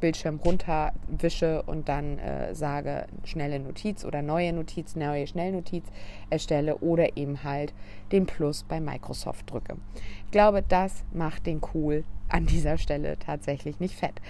Bildschirm 0.00 0.40
runter 0.44 0.92
wische 1.06 1.62
und 1.62 1.88
dann 1.88 2.18
äh, 2.18 2.54
sage 2.54 3.06
schnelle 3.24 3.60
Notiz 3.60 4.04
oder 4.04 4.22
neue 4.22 4.52
Notiz, 4.52 4.96
neue 4.96 5.26
Schnellnotiz 5.26 5.84
erstelle 6.30 6.78
oder 6.78 7.16
eben 7.16 7.44
halt 7.44 7.72
den 8.10 8.26
Plus 8.26 8.64
bei 8.64 8.80
Microsoft 8.80 9.50
drücke. 9.50 9.76
Ich 10.24 10.30
glaube, 10.30 10.64
das 10.66 11.04
macht 11.12 11.46
den 11.46 11.60
cool 11.74 12.04
an 12.32 12.46
dieser 12.46 12.78
Stelle 12.78 13.18
tatsächlich 13.18 13.78
nicht 13.78 13.94
fett. 13.94 14.20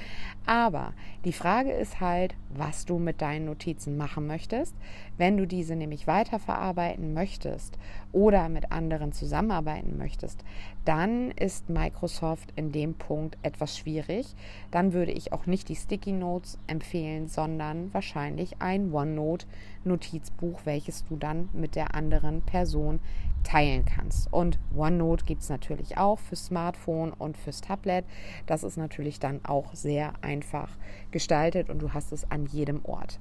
Aber 0.44 0.92
die 1.24 1.32
Frage 1.32 1.70
ist 1.70 2.00
halt, 2.00 2.34
was 2.50 2.84
du 2.84 2.98
mit 2.98 3.22
deinen 3.22 3.44
Notizen 3.44 3.96
machen 3.96 4.26
möchtest. 4.26 4.74
Wenn 5.16 5.36
du 5.36 5.46
diese 5.46 5.76
nämlich 5.76 6.08
weiterverarbeiten 6.08 7.14
möchtest 7.14 7.78
oder 8.10 8.48
mit 8.48 8.72
anderen 8.72 9.12
zusammenarbeiten 9.12 9.96
möchtest, 9.96 10.42
dann 10.84 11.30
ist 11.30 11.68
Microsoft 11.68 12.52
in 12.56 12.72
dem 12.72 12.94
Punkt 12.94 13.38
etwas 13.42 13.78
schwierig. 13.78 14.34
Dann 14.72 14.92
würde 14.92 15.12
ich 15.12 15.32
auch 15.32 15.46
nicht 15.46 15.68
die 15.68 15.76
Sticky 15.76 16.12
Notes 16.12 16.58
empfehlen, 16.66 17.28
sondern 17.28 17.94
wahrscheinlich 17.94 18.60
ein 18.60 18.92
OneNote-Notizbuch, 18.92 20.62
welches 20.64 21.04
du 21.04 21.16
dann 21.16 21.50
mit 21.52 21.76
der 21.76 21.94
anderen 21.94 22.42
Person 22.42 22.98
teilen 23.42 23.84
kannst. 23.84 24.32
Und 24.32 24.58
OneNote 24.74 25.24
gibt 25.24 25.42
es 25.42 25.48
natürlich 25.48 25.98
auch 25.98 26.18
fürs 26.18 26.46
Smartphone 26.46 27.12
und 27.12 27.36
fürs 27.36 27.60
Tablet. 27.60 28.04
Das 28.46 28.64
ist 28.64 28.76
natürlich 28.76 29.20
dann 29.20 29.44
auch 29.44 29.74
sehr 29.74 30.12
einfach 30.22 30.70
gestaltet 31.10 31.70
und 31.70 31.80
du 31.80 31.92
hast 31.92 32.12
es 32.12 32.30
an 32.30 32.46
jedem 32.46 32.84
Ort. 32.84 33.18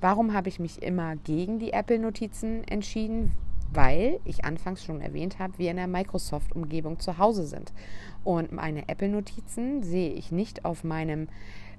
Warum 0.00 0.32
habe 0.32 0.48
ich 0.48 0.58
mich 0.58 0.82
immer 0.82 1.16
gegen 1.16 1.58
die 1.58 1.72
Apple-Notizen 1.72 2.64
entschieden? 2.64 3.32
Weil 3.70 4.18
ich 4.24 4.46
anfangs 4.46 4.82
schon 4.82 5.02
erwähnt 5.02 5.38
habe, 5.38 5.58
wir 5.58 5.70
in 5.70 5.76
der 5.76 5.88
Microsoft-Umgebung 5.88 7.00
zu 7.00 7.18
Hause 7.18 7.46
sind. 7.46 7.74
Und 8.24 8.50
meine 8.50 8.88
Apple-Notizen 8.88 9.82
sehe 9.82 10.12
ich 10.12 10.32
nicht 10.32 10.64
auf 10.64 10.84
meinem 10.84 11.28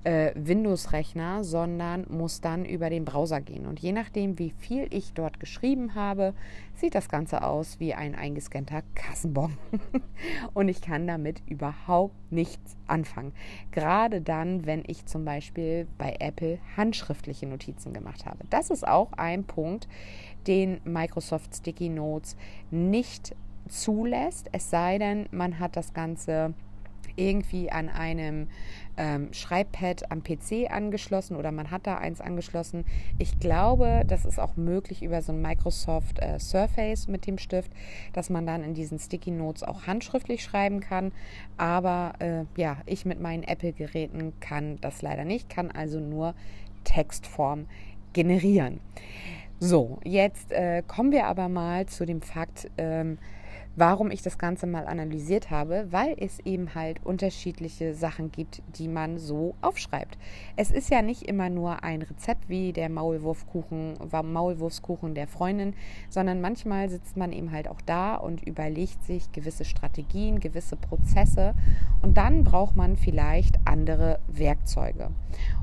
äh, 0.03 0.31
Windows-Rechner, 0.35 1.43
sondern 1.43 2.05
muss 2.09 2.41
dann 2.41 2.65
über 2.65 2.89
den 2.89 3.05
Browser 3.05 3.41
gehen. 3.41 3.65
Und 3.65 3.79
je 3.79 3.91
nachdem, 3.91 4.39
wie 4.39 4.51
viel 4.57 4.87
ich 4.91 5.13
dort 5.13 5.39
geschrieben 5.39 5.95
habe, 5.95 6.33
sieht 6.75 6.95
das 6.95 7.09
Ganze 7.09 7.43
aus 7.43 7.79
wie 7.79 7.93
ein 7.93 8.15
eingescannter 8.15 8.83
Kassenbon. 8.95 9.57
und 10.53 10.69
ich 10.69 10.81
kann 10.81 11.07
damit 11.07 11.41
überhaupt 11.47 12.15
nichts 12.31 12.77
anfangen. 12.87 13.33
Gerade 13.71 14.21
dann, 14.21 14.65
wenn 14.65 14.83
ich 14.87 15.05
zum 15.05 15.25
Beispiel 15.25 15.87
bei 15.97 16.15
Apple 16.19 16.59
handschriftliche 16.77 17.47
Notizen 17.47 17.93
gemacht 17.93 18.25
habe. 18.25 18.45
Das 18.49 18.69
ist 18.69 18.87
auch 18.87 19.11
ein 19.13 19.43
Punkt, 19.43 19.87
den 20.47 20.79
Microsoft 20.85 21.55
Sticky 21.55 21.89
Notes 21.89 22.37
nicht 22.71 23.35
zulässt, 23.67 24.49
es 24.51 24.69
sei 24.69 24.97
denn, 24.97 25.27
man 25.31 25.59
hat 25.59 25.75
das 25.75 25.93
Ganze 25.93 26.53
irgendwie 27.19 27.71
an 27.71 27.89
einem 27.89 28.47
ähm, 28.97 29.33
Schreibpad 29.33 30.11
am 30.11 30.23
PC 30.23 30.69
angeschlossen 30.69 31.35
oder 31.35 31.51
man 31.51 31.71
hat 31.71 31.87
da 31.87 31.97
eins 31.97 32.21
angeschlossen. 32.21 32.85
Ich 33.17 33.39
glaube, 33.39 34.03
das 34.07 34.25
ist 34.25 34.39
auch 34.39 34.57
möglich 34.57 35.03
über 35.03 35.21
so 35.21 35.31
ein 35.31 35.41
Microsoft 35.41 36.19
äh, 36.19 36.39
Surface 36.39 37.07
mit 37.07 37.27
dem 37.27 37.37
Stift, 37.37 37.71
dass 38.13 38.29
man 38.29 38.45
dann 38.45 38.63
in 38.63 38.73
diesen 38.73 38.99
Sticky 38.99 39.31
Notes 39.31 39.63
auch 39.63 39.87
handschriftlich 39.87 40.43
schreiben 40.43 40.79
kann. 40.79 41.11
Aber 41.57 42.13
äh, 42.19 42.45
ja, 42.59 42.77
ich 42.85 43.05
mit 43.05 43.19
meinen 43.19 43.43
Apple-Geräten 43.43 44.33
kann 44.39 44.79
das 44.81 45.01
leider 45.01 45.25
nicht, 45.25 45.49
kann 45.49 45.71
also 45.71 45.99
nur 45.99 46.33
Textform 46.83 47.67
generieren. 48.13 48.79
So, 49.61 49.99
jetzt 50.05 50.51
äh, 50.53 50.83
kommen 50.87 51.11
wir 51.11 51.27
aber 51.27 51.49
mal 51.49 51.85
zu 51.85 52.05
dem 52.05 52.21
Fakt, 52.21 52.69
ähm, 52.77 53.17
warum 53.79 54.11
ich 54.11 54.21
das 54.21 54.37
Ganze 54.37 54.67
mal 54.67 54.85
analysiert 54.85 55.51
habe, 55.51 55.87
weil 55.89 56.15
es 56.19 56.39
eben 56.41 56.75
halt 56.75 56.99
unterschiedliche 57.05 57.93
Sachen 57.93 58.29
gibt, 58.29 58.61
die 58.77 58.89
man 58.89 59.17
so 59.17 59.55
aufschreibt. 59.61 60.17
Es 60.57 60.69
ist 60.69 60.89
ja 60.91 61.01
nicht 61.01 61.23
immer 61.23 61.49
nur 61.49 61.81
ein 61.81 62.01
Rezept 62.01 62.49
wie 62.49 62.73
der 62.73 62.89
Maulwurfkuchen, 62.89 63.97
Maulwurfskuchen 64.11 65.15
der 65.15 65.27
Freundin, 65.27 65.75
sondern 66.09 66.41
manchmal 66.41 66.89
sitzt 66.89 67.15
man 67.15 67.31
eben 67.31 67.53
halt 67.53 67.69
auch 67.69 67.79
da 67.85 68.15
und 68.15 68.45
überlegt 68.45 69.01
sich 69.05 69.31
gewisse 69.31 69.63
Strategien, 69.63 70.41
gewisse 70.41 70.75
Prozesse 70.75 71.55
und 72.01 72.17
dann 72.17 72.43
braucht 72.43 72.75
man 72.75 72.97
vielleicht 72.97 73.55
andere 73.63 74.19
Werkzeuge. 74.27 75.09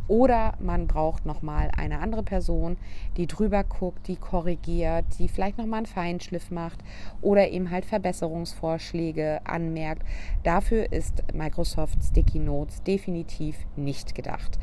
Oder 0.08 0.54
man 0.60 0.86
braucht 0.86 1.26
nochmal 1.26 1.70
eine 1.76 1.98
andere 1.98 2.22
Person, 2.22 2.76
die 3.16 3.26
drüber 3.26 3.64
guckt, 3.64 4.06
die 4.08 4.16
korrigiert, 4.16 5.04
die 5.18 5.28
vielleicht 5.28 5.58
nochmal 5.58 5.78
einen 5.78 5.86
Feinschliff 5.86 6.50
macht 6.50 6.78
oder 7.20 7.48
eben 7.48 7.70
halt 7.70 7.84
Verbesserungsvorschläge 7.84 9.40
anmerkt. 9.44 10.02
Dafür 10.44 10.92
ist 10.92 11.22
Microsoft 11.34 12.02
Sticky 12.04 12.38
Notes 12.38 12.82
definitiv 12.82 13.56
nicht 13.76 14.14
gedacht. 14.14 14.58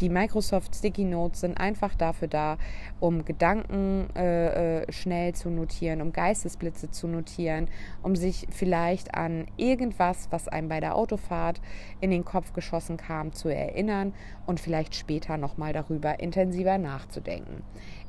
Die 0.00 0.08
Microsoft 0.08 0.74
Sticky 0.74 1.04
Notes 1.04 1.40
sind 1.40 1.58
einfach 1.58 1.94
dafür 1.94 2.28
da, 2.28 2.58
um 3.00 3.24
Gedanken 3.24 4.08
äh, 4.14 4.82
äh, 4.82 4.92
schnell 4.92 5.34
zu 5.34 5.50
notieren, 5.50 6.02
um 6.02 6.12
Geistesblitze 6.12 6.90
zu 6.90 7.08
notieren, 7.08 7.68
um 8.02 8.16
sich 8.16 8.46
vielleicht 8.50 9.14
an 9.14 9.46
irgendwas, 9.56 10.28
was 10.30 10.48
einem 10.48 10.68
bei 10.68 10.80
der 10.80 10.96
Autofahrt 10.96 11.60
in 12.00 12.10
den 12.10 12.24
Kopf 12.24 12.52
geschossen 12.52 12.96
kam, 12.96 13.32
zu 13.32 13.48
erinnern 13.48 14.12
und 14.46 14.60
vielleicht 14.60 14.94
später 14.94 15.36
nochmal 15.36 15.72
darüber 15.72 16.20
intensiver 16.20 16.78
nachzudenken. 16.78 17.62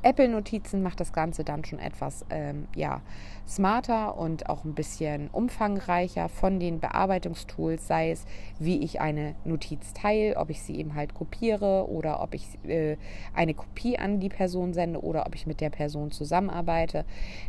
Apple 0.04 0.30
Notizen 0.30 0.84
macht 0.84 1.00
das 1.00 1.12
Ganze 1.12 1.44
dann 1.44 1.66
schon 1.66 1.80
etwas 1.80 2.24
ähm, 2.30 2.68
ja, 2.76 3.02
smarter 3.48 4.18
und 4.18 4.48
auch 4.48 4.64
ein 4.64 4.76
bisschen 4.76 5.30
umfangreicher 5.32 6.30
von 6.30 6.60
den 6.60 6.80
Bearbeitungstools, 6.80 7.88
sei 7.88 8.12
es, 8.12 8.26
wie 8.60 8.80
ich 8.84 9.02
eine 9.02 9.36
Notiz 9.44 9.94
teile, 9.94 10.38
ob 10.38 10.50
ich 10.50 10.62
sie 10.62 10.78
eben 10.78 10.96
halt 10.96 11.14
kopiere 11.14 11.77
oder 11.86 12.22
ob 12.22 12.34
ich 12.34 12.48
äh, 12.68 12.98
eine 13.34 13.54
Kopie 13.54 13.98
an 13.98 14.20
die 14.20 14.30
Person 14.30 14.74
sende 14.74 15.02
oder 15.02 15.26
ob 15.26 15.36
ich 15.36 15.48
mit 15.48 15.62
der 15.62 15.70
Person 15.70 16.12
zusammenarbeite. 16.12 17.06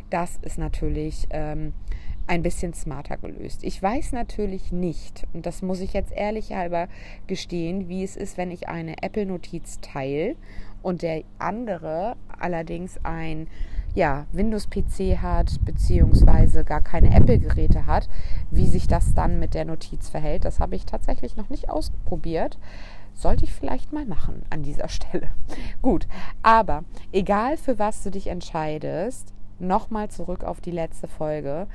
Das 0.09 0.37
ist 0.41 0.57
natürlich 0.57 1.27
ähm, 1.31 1.73
ein 2.27 2.43
bisschen 2.43 2.73
smarter 2.73 3.17
gelöst. 3.17 3.63
Ich 3.63 3.81
weiß 3.81 4.11
natürlich 4.11 4.71
nicht, 4.71 5.25
und 5.33 5.45
das 5.45 5.63
muss 5.63 5.79
ich 5.79 5.93
jetzt 5.93 6.11
ehrlich 6.11 6.53
halber 6.53 6.87
gestehen, 7.25 7.89
wie 7.89 8.03
es 8.03 8.15
ist, 8.15 8.37
wenn 8.37 8.51
ich 8.51 8.69
eine 8.69 9.01
Apple-Notiz 9.01 9.79
teile 9.81 10.35
und 10.83 11.01
der 11.01 11.23
andere 11.39 12.15
allerdings 12.39 12.99
ein 13.03 13.47
ja, 13.95 14.27
Windows-PC 14.31 15.21
hat, 15.21 15.65
beziehungsweise 15.65 16.63
gar 16.63 16.81
keine 16.81 17.15
Apple-Geräte 17.15 17.87
hat, 17.87 18.07
wie 18.51 18.67
sich 18.67 18.87
das 18.87 19.15
dann 19.15 19.39
mit 19.39 19.55
der 19.55 19.65
Notiz 19.65 20.09
verhält. 20.09 20.45
Das 20.45 20.59
habe 20.59 20.75
ich 20.75 20.85
tatsächlich 20.85 21.35
noch 21.35 21.49
nicht 21.49 21.69
ausprobiert. 21.69 22.59
Sollte 23.19 23.43
ich 23.43 23.53
vielleicht 23.53 23.91
mal 23.91 24.05
machen 24.05 24.43
an 24.49 24.63
dieser 24.63 24.87
Stelle. 24.89 25.27
Gut, 25.81 26.07
aber 26.41 26.85
egal 27.11 27.57
für 27.57 27.77
was 27.77 28.01
du 28.01 28.11
dich 28.11 28.27
entscheidest, 28.27 29.33
nochmal 29.59 30.09
zurück 30.09 30.45
auf 30.45 30.61
die 30.61 30.71
letzte 30.71 31.09
Folge. 31.09 31.67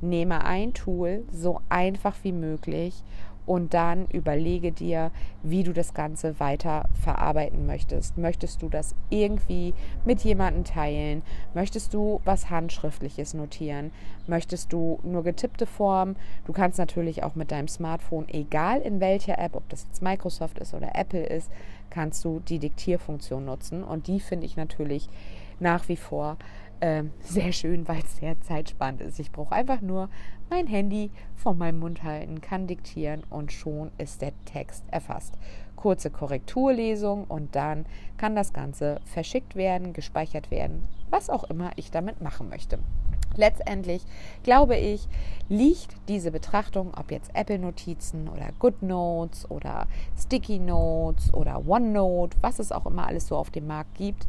Nehme 0.00 0.44
ein 0.44 0.74
Tool 0.74 1.24
so 1.32 1.60
einfach 1.68 2.14
wie 2.22 2.30
möglich 2.30 3.02
und 3.46 3.74
dann 3.74 4.06
überlege 4.06 4.72
dir, 4.72 5.10
wie 5.42 5.62
du 5.62 5.72
das 5.72 5.94
Ganze 5.94 6.38
weiter 6.38 6.88
verarbeiten 7.02 7.66
möchtest. 7.66 8.16
Möchtest 8.18 8.62
du 8.62 8.68
das 8.68 8.94
irgendwie 9.10 9.74
mit 10.04 10.22
jemandem 10.22 10.64
teilen? 10.64 11.22
Möchtest 11.54 11.94
du 11.94 12.20
was 12.24 12.50
Handschriftliches 12.50 13.34
notieren? 13.34 13.90
Möchtest 14.26 14.72
du 14.72 15.00
nur 15.02 15.24
getippte 15.24 15.66
Form? 15.66 16.16
Du 16.46 16.52
kannst 16.52 16.78
natürlich 16.78 17.24
auch 17.24 17.34
mit 17.34 17.50
deinem 17.50 17.68
Smartphone, 17.68 18.28
egal 18.28 18.80
in 18.80 19.00
welcher 19.00 19.38
App, 19.38 19.56
ob 19.56 19.68
das 19.68 19.84
jetzt 19.84 20.02
Microsoft 20.02 20.58
ist 20.58 20.74
oder 20.74 20.94
Apple 20.94 21.24
ist, 21.24 21.50
kannst 21.90 22.24
du 22.24 22.40
die 22.40 22.58
Diktierfunktion 22.58 23.44
nutzen. 23.44 23.82
Und 23.82 24.06
die 24.06 24.20
finde 24.20 24.46
ich 24.46 24.56
natürlich 24.56 25.08
nach 25.60 25.88
wie 25.88 25.96
vor 25.96 26.36
äh, 26.82 27.04
sehr 27.20 27.52
schön, 27.52 27.86
weil 27.86 28.00
es 28.00 28.16
sehr 28.16 28.40
zeitsparend 28.40 29.00
ist. 29.00 29.20
Ich 29.20 29.30
brauche 29.30 29.54
einfach 29.54 29.80
nur 29.80 30.08
mein 30.50 30.66
Handy 30.66 31.10
vor 31.36 31.54
meinem 31.54 31.78
Mund 31.78 32.02
halten, 32.02 32.40
kann 32.40 32.66
diktieren 32.66 33.22
und 33.30 33.52
schon 33.52 33.92
ist 33.98 34.20
der 34.20 34.32
Text 34.44 34.84
erfasst. 34.90 35.38
Kurze 35.76 36.10
Korrekturlesung 36.10 37.24
und 37.24 37.54
dann 37.54 37.86
kann 38.16 38.34
das 38.34 38.52
Ganze 38.52 39.00
verschickt 39.04 39.54
werden, 39.54 39.92
gespeichert 39.92 40.50
werden, 40.50 40.88
was 41.08 41.30
auch 41.30 41.44
immer 41.44 41.70
ich 41.76 41.92
damit 41.92 42.20
machen 42.20 42.48
möchte. 42.48 42.80
Letztendlich 43.36 44.02
glaube 44.42 44.76
ich, 44.76 45.06
liegt 45.48 45.94
diese 46.08 46.32
Betrachtung, 46.32 46.92
ob 46.94 47.12
jetzt 47.12 47.30
Apple 47.34 47.60
Notizen 47.60 48.28
oder 48.28 48.48
GoodNotes 48.58 49.48
oder 49.50 49.86
Sticky 50.18 50.58
Notes 50.58 51.32
oder 51.32 51.66
OneNote, 51.66 52.36
was 52.40 52.58
es 52.58 52.72
auch 52.72 52.86
immer 52.86 53.06
alles 53.06 53.28
so 53.28 53.36
auf 53.36 53.50
dem 53.50 53.68
Markt 53.68 53.94
gibt, 53.94 54.26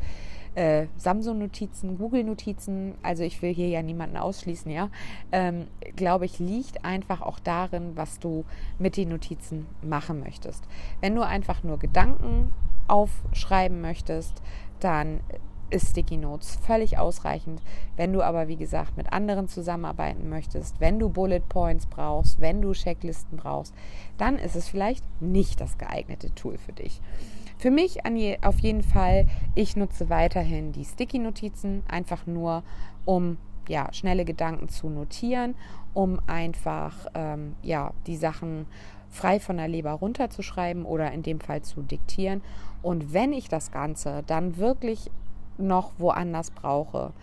äh, 0.55 0.88
Samsung-Notizen, 0.98 1.98
Google-Notizen, 1.98 2.95
also 3.01 3.24
ich 3.24 3.41
will 3.41 3.53
hier 3.53 3.67
ja 3.67 3.81
niemanden 3.81 4.17
ausschließen, 4.17 4.72
ja, 4.72 4.89
ähm, 5.31 5.67
glaube 5.95 6.25
ich, 6.25 6.39
liegt 6.39 6.86
einfach 6.86 7.22
auch 7.22 7.39
darin, 7.39 7.91
was 7.95 8.19
du 8.19 8.45
mit 8.79 8.98
den 8.98 9.10
Notizen 9.10 9.65
machen 9.81 10.19
möchtest. 10.19 10.63
Wenn 11.01 11.15
du 11.15 11.25
einfach 11.25 11.63
nur 11.63 11.79
Gedanken 11.79 12.51
aufschreiben 12.88 13.81
möchtest, 13.81 14.41
dann 14.79 15.22
ist 15.74 15.89
Sticky 15.89 16.17
Notes 16.17 16.55
völlig 16.55 17.00
ausreichend. 17.00 17.62
Wenn 17.98 18.13
du 18.13 18.22
aber, 18.22 18.48
wie 18.48 18.57
gesagt, 18.57 18.95
mit 18.95 19.12
anderen 19.12 19.48
zusammenarbeiten 19.48 20.29
möchtest, 20.29 20.79
wenn 20.79 21.00
du 21.00 21.10
Bullet 21.10 21.41
Points 21.50 21.88
brauchst, 21.88 22.39
wenn 22.39 22.62
du 22.62 22.74
Checklisten 22.74 23.38
brauchst, 23.38 23.74
dann 24.17 24.38
ist 24.38 24.55
es 24.55 24.69
vielleicht 24.69 25.03
nicht 25.19 25.60
das 25.60 25.77
geeignete 25.77 26.33
Tool 26.36 26.57
für 26.57 26.74
dich. 26.74 27.01
Für 27.57 27.72
mich 27.72 28.00
je, 28.15 28.38
auf 28.41 28.60
jeden 28.60 28.83
Fall, 28.83 29.25
ich 29.55 29.75
nutze 29.75 30.10
weiterhin 30.10 30.72
die 30.72 30.85
Sticky-Notizen, 30.85 31.83
einfach 31.87 32.25
nur, 32.25 32.63
um 33.05 33.37
ja, 33.68 33.92
schnelle 33.94 34.25
Gedanken 34.25 34.70
zu 34.70 34.89
notieren, 34.89 35.55
um 35.94 36.20
einfach 36.27 37.07
ähm, 37.13 37.55
ja, 37.61 37.94
die 38.07 38.18
Sachen 38.18 38.66
frei 39.09 39.39
von 39.39 39.57
der 39.57 39.68
Leber 39.68 39.92
runterzuschreiben 39.92 40.85
oder 40.85 41.11
in 41.11 41.24
dem 41.24 41.39
Fall 41.39 41.61
zu 41.61 41.81
diktieren. 41.81 42.42
Und 42.81 43.13
wenn 43.13 43.31
ich 43.31 43.48
das 43.48 43.72
Ganze 43.72 44.24
dann 44.27 44.57
wirklich 44.57 45.11
noch 45.57 45.92
woanders 45.98 46.51
brauche, 46.51 47.13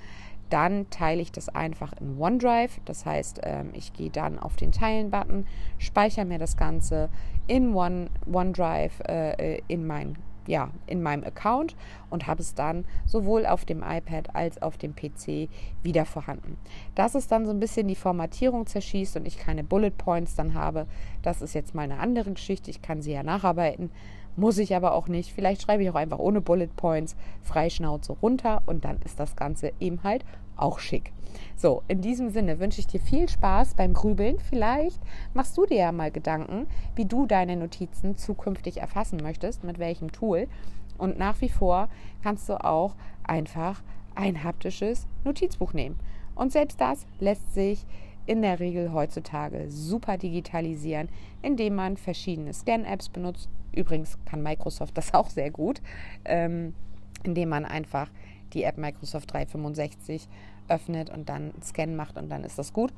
dann 0.51 0.91
teile 0.91 1.23
ich 1.23 1.33
das 1.33 1.49
einfach 1.49 1.93
in 2.01 2.19
OneDrive. 2.19 2.81
Das 2.85 3.07
heißt, 3.07 3.41
ähm, 3.45 3.71
ich 3.73 3.93
gehe 3.93 4.11
dann 4.11 4.39
auf 4.39 4.57
den 4.57 4.73
Teilen-Button, 4.73 5.47
speichere 5.79 6.25
mir 6.25 6.39
das 6.39 6.57
Ganze 6.57 7.09
in 7.47 7.75
One, 7.75 8.09
OneDrive 8.31 9.01
äh, 9.09 9.55
äh 9.57 9.63
in 9.69 9.87
mein 9.87 10.17
ja, 10.47 10.71
in 10.87 11.03
meinem 11.03 11.23
Account 11.23 11.77
und 12.09 12.27
habe 12.27 12.43
es 12.43 12.55
dann 12.55 12.85
sowohl 13.07 13.47
auf 13.47 13.65
dem 13.65 13.83
iPad 13.83 14.35
als 14.35 14.61
auf 14.61 14.79
dem 14.79 14.97
PC 14.97 15.49
wieder 15.83 16.05
vorhanden. 16.05 16.57
Dass 16.95 17.15
es 17.15 17.29
dann 17.29 17.47
so 17.47 17.53
ein 17.53 17.61
bisschen 17.61 17.87
die 17.87 17.95
Formatierung 17.95 18.67
zerschießt 18.67 19.17
und 19.17 19.27
ich 19.27 19.39
keine 19.39 19.63
Bullet 19.63 19.93
Points 19.93 20.35
dann 20.35 20.55
habe, 20.55 20.87
das 21.23 21.43
ist 21.43 21.55
jetzt 21.55 21.75
mal 21.75 21.83
eine 21.83 21.99
andere 21.99 22.33
Geschichte. 22.33 22.71
Ich 22.71 22.83
kann 22.83 23.03
sie 23.03 23.13
ja 23.13 23.23
nacharbeiten, 23.23 23.91
muss 24.37 24.59
ich 24.59 24.75
aber 24.75 24.95
auch 24.95 25.09
nicht. 25.09 25.33
Vielleicht 25.33 25.63
schreibe 25.63 25.83
ich 25.83 25.91
auch 25.91 25.95
einfach 25.95 26.19
ohne 26.19 26.41
Bullet 26.41 26.69
Points 26.77 27.17
Freischnauze 27.43 28.13
runter 28.13 28.63
und 28.67 28.85
dann 28.85 28.99
ist 29.05 29.21
das 29.21 29.37
Ganze 29.37 29.73
eben 29.81 30.03
halt 30.03 30.25
auch 30.57 30.79
schick. 30.79 31.13
So, 31.57 31.83
in 31.89 32.01
diesem 32.01 32.31
Sinne 32.31 32.59
wünsche 32.59 32.81
ich 32.81 32.87
dir 32.87 33.01
viel 33.01 33.29
Spaß 33.29 33.75
beim 33.75 33.95
Grübeln. 33.95 34.39
Vielleicht 34.41 35.01
machst 35.35 35.57
du 35.57 35.67
dir 35.67 35.79
ja 35.79 35.93
mal 35.93 36.11
Gedanken, 36.11 36.67
wie 36.97 37.05
du 37.05 37.27
deine 37.27 37.57
Notizen 37.57 38.17
zukünftig 38.17 38.79
erfassen 38.79 39.21
möchtest, 39.23 39.65
mit 39.65 39.79
welchem 39.79 40.13
Tool. 40.13 40.49
Und 40.99 41.19
nach 41.19 41.41
wie 41.41 41.49
vor 41.49 41.89
kannst 42.23 42.49
du 42.49 42.63
auch 42.63 42.95
einfach 43.25 43.83
ein 44.15 44.43
haptisches 44.45 45.07
Notizbuch 45.25 45.73
nehmen. 45.73 45.99
Und 46.35 46.53
selbst 46.53 46.81
das 46.81 47.07
lässt 47.19 47.55
sich 47.55 47.87
in 48.27 48.43
der 48.43 48.61
Regel 48.61 48.93
heutzutage 48.93 49.71
super 49.71 50.19
digitalisieren, 50.19 51.09
indem 51.43 51.75
man 51.75 51.97
verschiedene 51.97 52.53
Scan-Apps 52.53 53.09
benutzt. 53.09 53.49
Übrigens 53.73 54.19
kann 54.25 54.43
Microsoft 54.43 54.97
das 54.97 55.15
auch 55.15 55.31
sehr 55.31 55.51
gut, 55.51 55.81
ähm, 56.25 56.75
indem 57.23 57.49
man 57.49 57.65
einfach 57.65 58.11
die 58.53 58.65
App 58.65 58.79
Microsoft 58.79 59.33
365 59.33 60.29
öffnet 60.69 61.11
und 61.11 61.29
dann 61.29 61.53
Scan 61.63 61.95
macht 61.95 62.17
und 62.17 62.29
dann 62.29 62.45
ist 62.45 62.59
das 62.59 62.73
gut. 62.73 62.93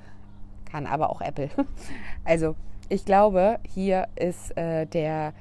Kann 0.71 0.87
aber 0.87 1.11
auch 1.11 1.21
Apple. 1.21 1.51
Also 2.25 2.55
ich 2.89 3.05
glaube, 3.05 3.59
hier 3.69 4.09
ist 4.17 4.57
äh, 4.57 4.87
der, 4.87 5.33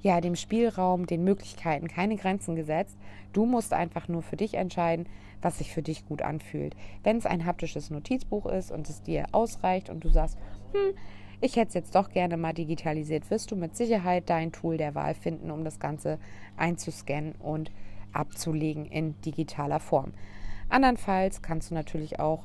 ja, 0.00 0.20
dem 0.20 0.36
Spielraum, 0.36 1.06
den 1.06 1.24
Möglichkeiten 1.24 1.88
keine 1.88 2.16
Grenzen 2.16 2.56
gesetzt. 2.56 2.96
Du 3.32 3.46
musst 3.46 3.72
einfach 3.72 4.08
nur 4.08 4.22
für 4.22 4.36
dich 4.36 4.54
entscheiden, 4.54 5.06
was 5.42 5.58
sich 5.58 5.72
für 5.72 5.82
dich 5.82 6.06
gut 6.06 6.22
anfühlt. 6.22 6.74
Wenn 7.02 7.18
es 7.18 7.26
ein 7.26 7.44
haptisches 7.44 7.90
Notizbuch 7.90 8.46
ist 8.46 8.70
und 8.70 8.88
es 8.88 9.02
dir 9.02 9.26
ausreicht 9.32 9.90
und 9.90 10.04
du 10.04 10.08
sagst, 10.08 10.38
hm, 10.72 10.94
ich 11.40 11.56
hätte 11.56 11.68
es 11.68 11.74
jetzt 11.74 11.94
doch 11.94 12.10
gerne 12.10 12.36
mal 12.36 12.52
digitalisiert, 12.52 13.30
wirst 13.30 13.50
du 13.50 13.56
mit 13.56 13.76
Sicherheit 13.76 14.28
dein 14.28 14.50
Tool 14.50 14.76
der 14.76 14.94
Wahl 14.94 15.14
finden, 15.14 15.50
um 15.50 15.64
das 15.64 15.78
Ganze 15.78 16.18
einzuscannen 16.56 17.34
und 17.38 17.70
abzulegen 18.12 18.86
in 18.86 19.20
digitaler 19.20 19.78
Form. 19.78 20.12
Andernfalls 20.68 21.40
kannst 21.40 21.70
du 21.70 21.74
natürlich 21.74 22.18
auch 22.18 22.44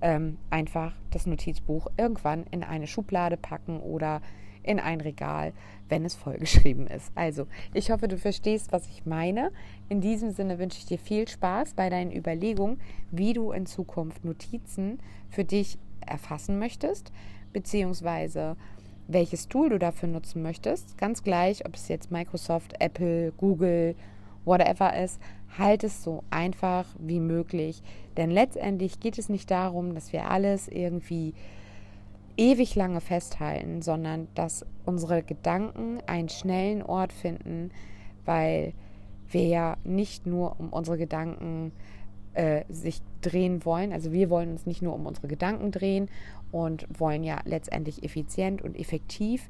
ähm, 0.00 0.38
einfach 0.50 0.92
das 1.10 1.26
Notizbuch 1.26 1.86
irgendwann 1.96 2.44
in 2.50 2.64
eine 2.64 2.88
Schublade 2.88 3.36
packen 3.36 3.80
oder 3.80 4.20
in 4.62 4.80
ein 4.80 5.00
Regal, 5.00 5.52
wenn 5.88 6.04
es 6.04 6.14
vollgeschrieben 6.14 6.86
ist. 6.86 7.12
Also, 7.14 7.46
ich 7.74 7.90
hoffe, 7.90 8.08
du 8.08 8.16
verstehst, 8.16 8.72
was 8.72 8.86
ich 8.88 9.04
meine. 9.06 9.52
In 9.88 10.00
diesem 10.00 10.30
Sinne 10.30 10.58
wünsche 10.58 10.78
ich 10.78 10.86
dir 10.86 10.98
viel 10.98 11.28
Spaß 11.28 11.74
bei 11.74 11.90
deinen 11.90 12.12
Überlegungen, 12.12 12.80
wie 13.10 13.32
du 13.32 13.52
in 13.52 13.66
Zukunft 13.66 14.24
Notizen 14.24 15.00
für 15.30 15.44
dich 15.44 15.78
erfassen 16.06 16.58
möchtest, 16.58 17.12
beziehungsweise 17.52 18.56
welches 19.08 19.48
Tool 19.48 19.68
du 19.68 19.78
dafür 19.78 20.08
nutzen 20.08 20.42
möchtest. 20.42 20.96
Ganz 20.98 21.22
gleich, 21.22 21.66
ob 21.66 21.74
es 21.74 21.88
jetzt 21.88 22.10
Microsoft, 22.10 22.74
Apple, 22.80 23.32
Google, 23.36 23.94
whatever 24.44 24.96
ist, 24.96 25.20
halt 25.58 25.84
es 25.84 26.02
so 26.02 26.24
einfach 26.30 26.86
wie 26.98 27.20
möglich. 27.20 27.82
Denn 28.16 28.30
letztendlich 28.30 29.00
geht 29.00 29.18
es 29.18 29.28
nicht 29.28 29.50
darum, 29.50 29.94
dass 29.94 30.12
wir 30.12 30.30
alles 30.30 30.68
irgendwie 30.68 31.34
ewig 32.36 32.74
lange 32.74 33.00
festhalten, 33.00 33.82
sondern 33.82 34.28
dass 34.34 34.64
unsere 34.84 35.22
Gedanken 35.22 36.00
einen 36.06 36.28
schnellen 36.28 36.82
Ort 36.82 37.12
finden, 37.12 37.70
weil 38.24 38.74
wir 39.28 39.46
ja 39.46 39.76
nicht 39.84 40.26
nur 40.26 40.58
um 40.60 40.72
unsere 40.72 40.98
Gedanken 40.98 41.72
äh, 42.34 42.64
sich 42.68 43.00
drehen 43.20 43.64
wollen. 43.64 43.92
Also 43.92 44.12
wir 44.12 44.30
wollen 44.30 44.52
uns 44.52 44.66
nicht 44.66 44.82
nur 44.82 44.94
um 44.94 45.06
unsere 45.06 45.28
Gedanken 45.28 45.70
drehen 45.70 46.08
und 46.50 46.86
wollen 46.98 47.24
ja 47.24 47.40
letztendlich 47.44 48.02
effizient 48.02 48.62
und 48.62 48.78
effektiv 48.78 49.48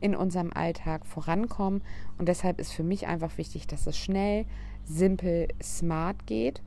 in 0.00 0.14
unserem 0.14 0.52
Alltag 0.52 1.06
vorankommen. 1.06 1.82
Und 2.18 2.28
deshalb 2.28 2.60
ist 2.60 2.72
für 2.72 2.82
mich 2.82 3.06
einfach 3.06 3.38
wichtig, 3.38 3.66
dass 3.66 3.86
es 3.86 3.96
schnell, 3.96 4.44
simpel, 4.84 5.48
smart 5.62 6.26
geht 6.26 6.62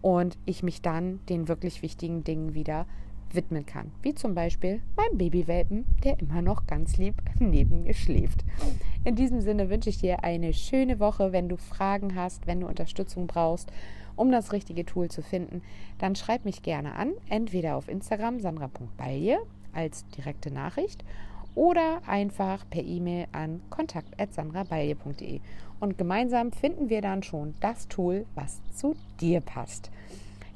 und 0.00 0.38
ich 0.46 0.62
mich 0.62 0.80
dann 0.80 1.20
den 1.28 1.48
wirklich 1.48 1.82
wichtigen 1.82 2.24
Dingen 2.24 2.54
wieder 2.54 2.86
widmen 3.34 3.66
kann. 3.66 3.90
Wie 4.02 4.14
zum 4.14 4.34
Beispiel 4.34 4.80
meinem 4.96 5.18
Babywelpen, 5.18 5.84
der 6.04 6.18
immer 6.20 6.42
noch 6.42 6.66
ganz 6.66 6.96
lieb 6.96 7.14
neben 7.38 7.82
mir 7.82 7.94
schläft. 7.94 8.44
In 9.04 9.16
diesem 9.16 9.40
Sinne 9.40 9.70
wünsche 9.70 9.90
ich 9.90 9.98
dir 9.98 10.24
eine 10.24 10.52
schöne 10.52 11.00
Woche. 11.00 11.32
Wenn 11.32 11.48
du 11.48 11.56
Fragen 11.56 12.14
hast, 12.14 12.46
wenn 12.46 12.60
du 12.60 12.66
Unterstützung 12.66 13.26
brauchst, 13.26 13.72
um 14.16 14.32
das 14.32 14.52
richtige 14.52 14.84
Tool 14.84 15.08
zu 15.08 15.22
finden, 15.22 15.62
dann 15.98 16.16
schreib 16.16 16.44
mich 16.44 16.62
gerne 16.62 16.94
an. 16.94 17.12
Entweder 17.28 17.76
auf 17.76 17.88
Instagram 17.88 18.40
sandra.balje 18.40 19.38
als 19.72 20.06
direkte 20.08 20.50
Nachricht 20.50 21.04
oder 21.54 22.02
einfach 22.06 22.64
per 22.68 22.82
E-Mail 22.84 23.26
an 23.32 23.60
kontakt.sandrabalje.de. 23.70 25.40
Und 25.80 25.98
gemeinsam 25.98 26.52
finden 26.52 26.88
wir 26.88 27.02
dann 27.02 27.22
schon 27.22 27.54
das 27.60 27.88
Tool, 27.88 28.26
was 28.34 28.60
zu 28.74 28.96
dir 29.20 29.40
passt. 29.40 29.90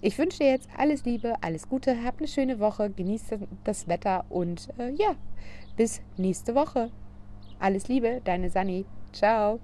Ich 0.04 0.18
wünsche 0.18 0.38
dir 0.38 0.50
jetzt 0.50 0.68
alles 0.76 1.04
Liebe, 1.04 1.34
alles 1.42 1.68
Gute, 1.68 2.02
hab 2.02 2.18
eine 2.18 2.26
schöne 2.26 2.58
Woche, 2.58 2.90
genießt 2.90 3.38
das 3.62 3.86
Wetter 3.86 4.24
und 4.30 4.68
äh, 4.76 4.90
ja, 4.90 5.14
bis 5.76 6.02
nächste 6.16 6.56
Woche. 6.56 6.90
Alles 7.60 7.86
Liebe, 7.86 8.20
deine 8.24 8.50
Sani. 8.50 8.84
Ciao. 9.12 9.60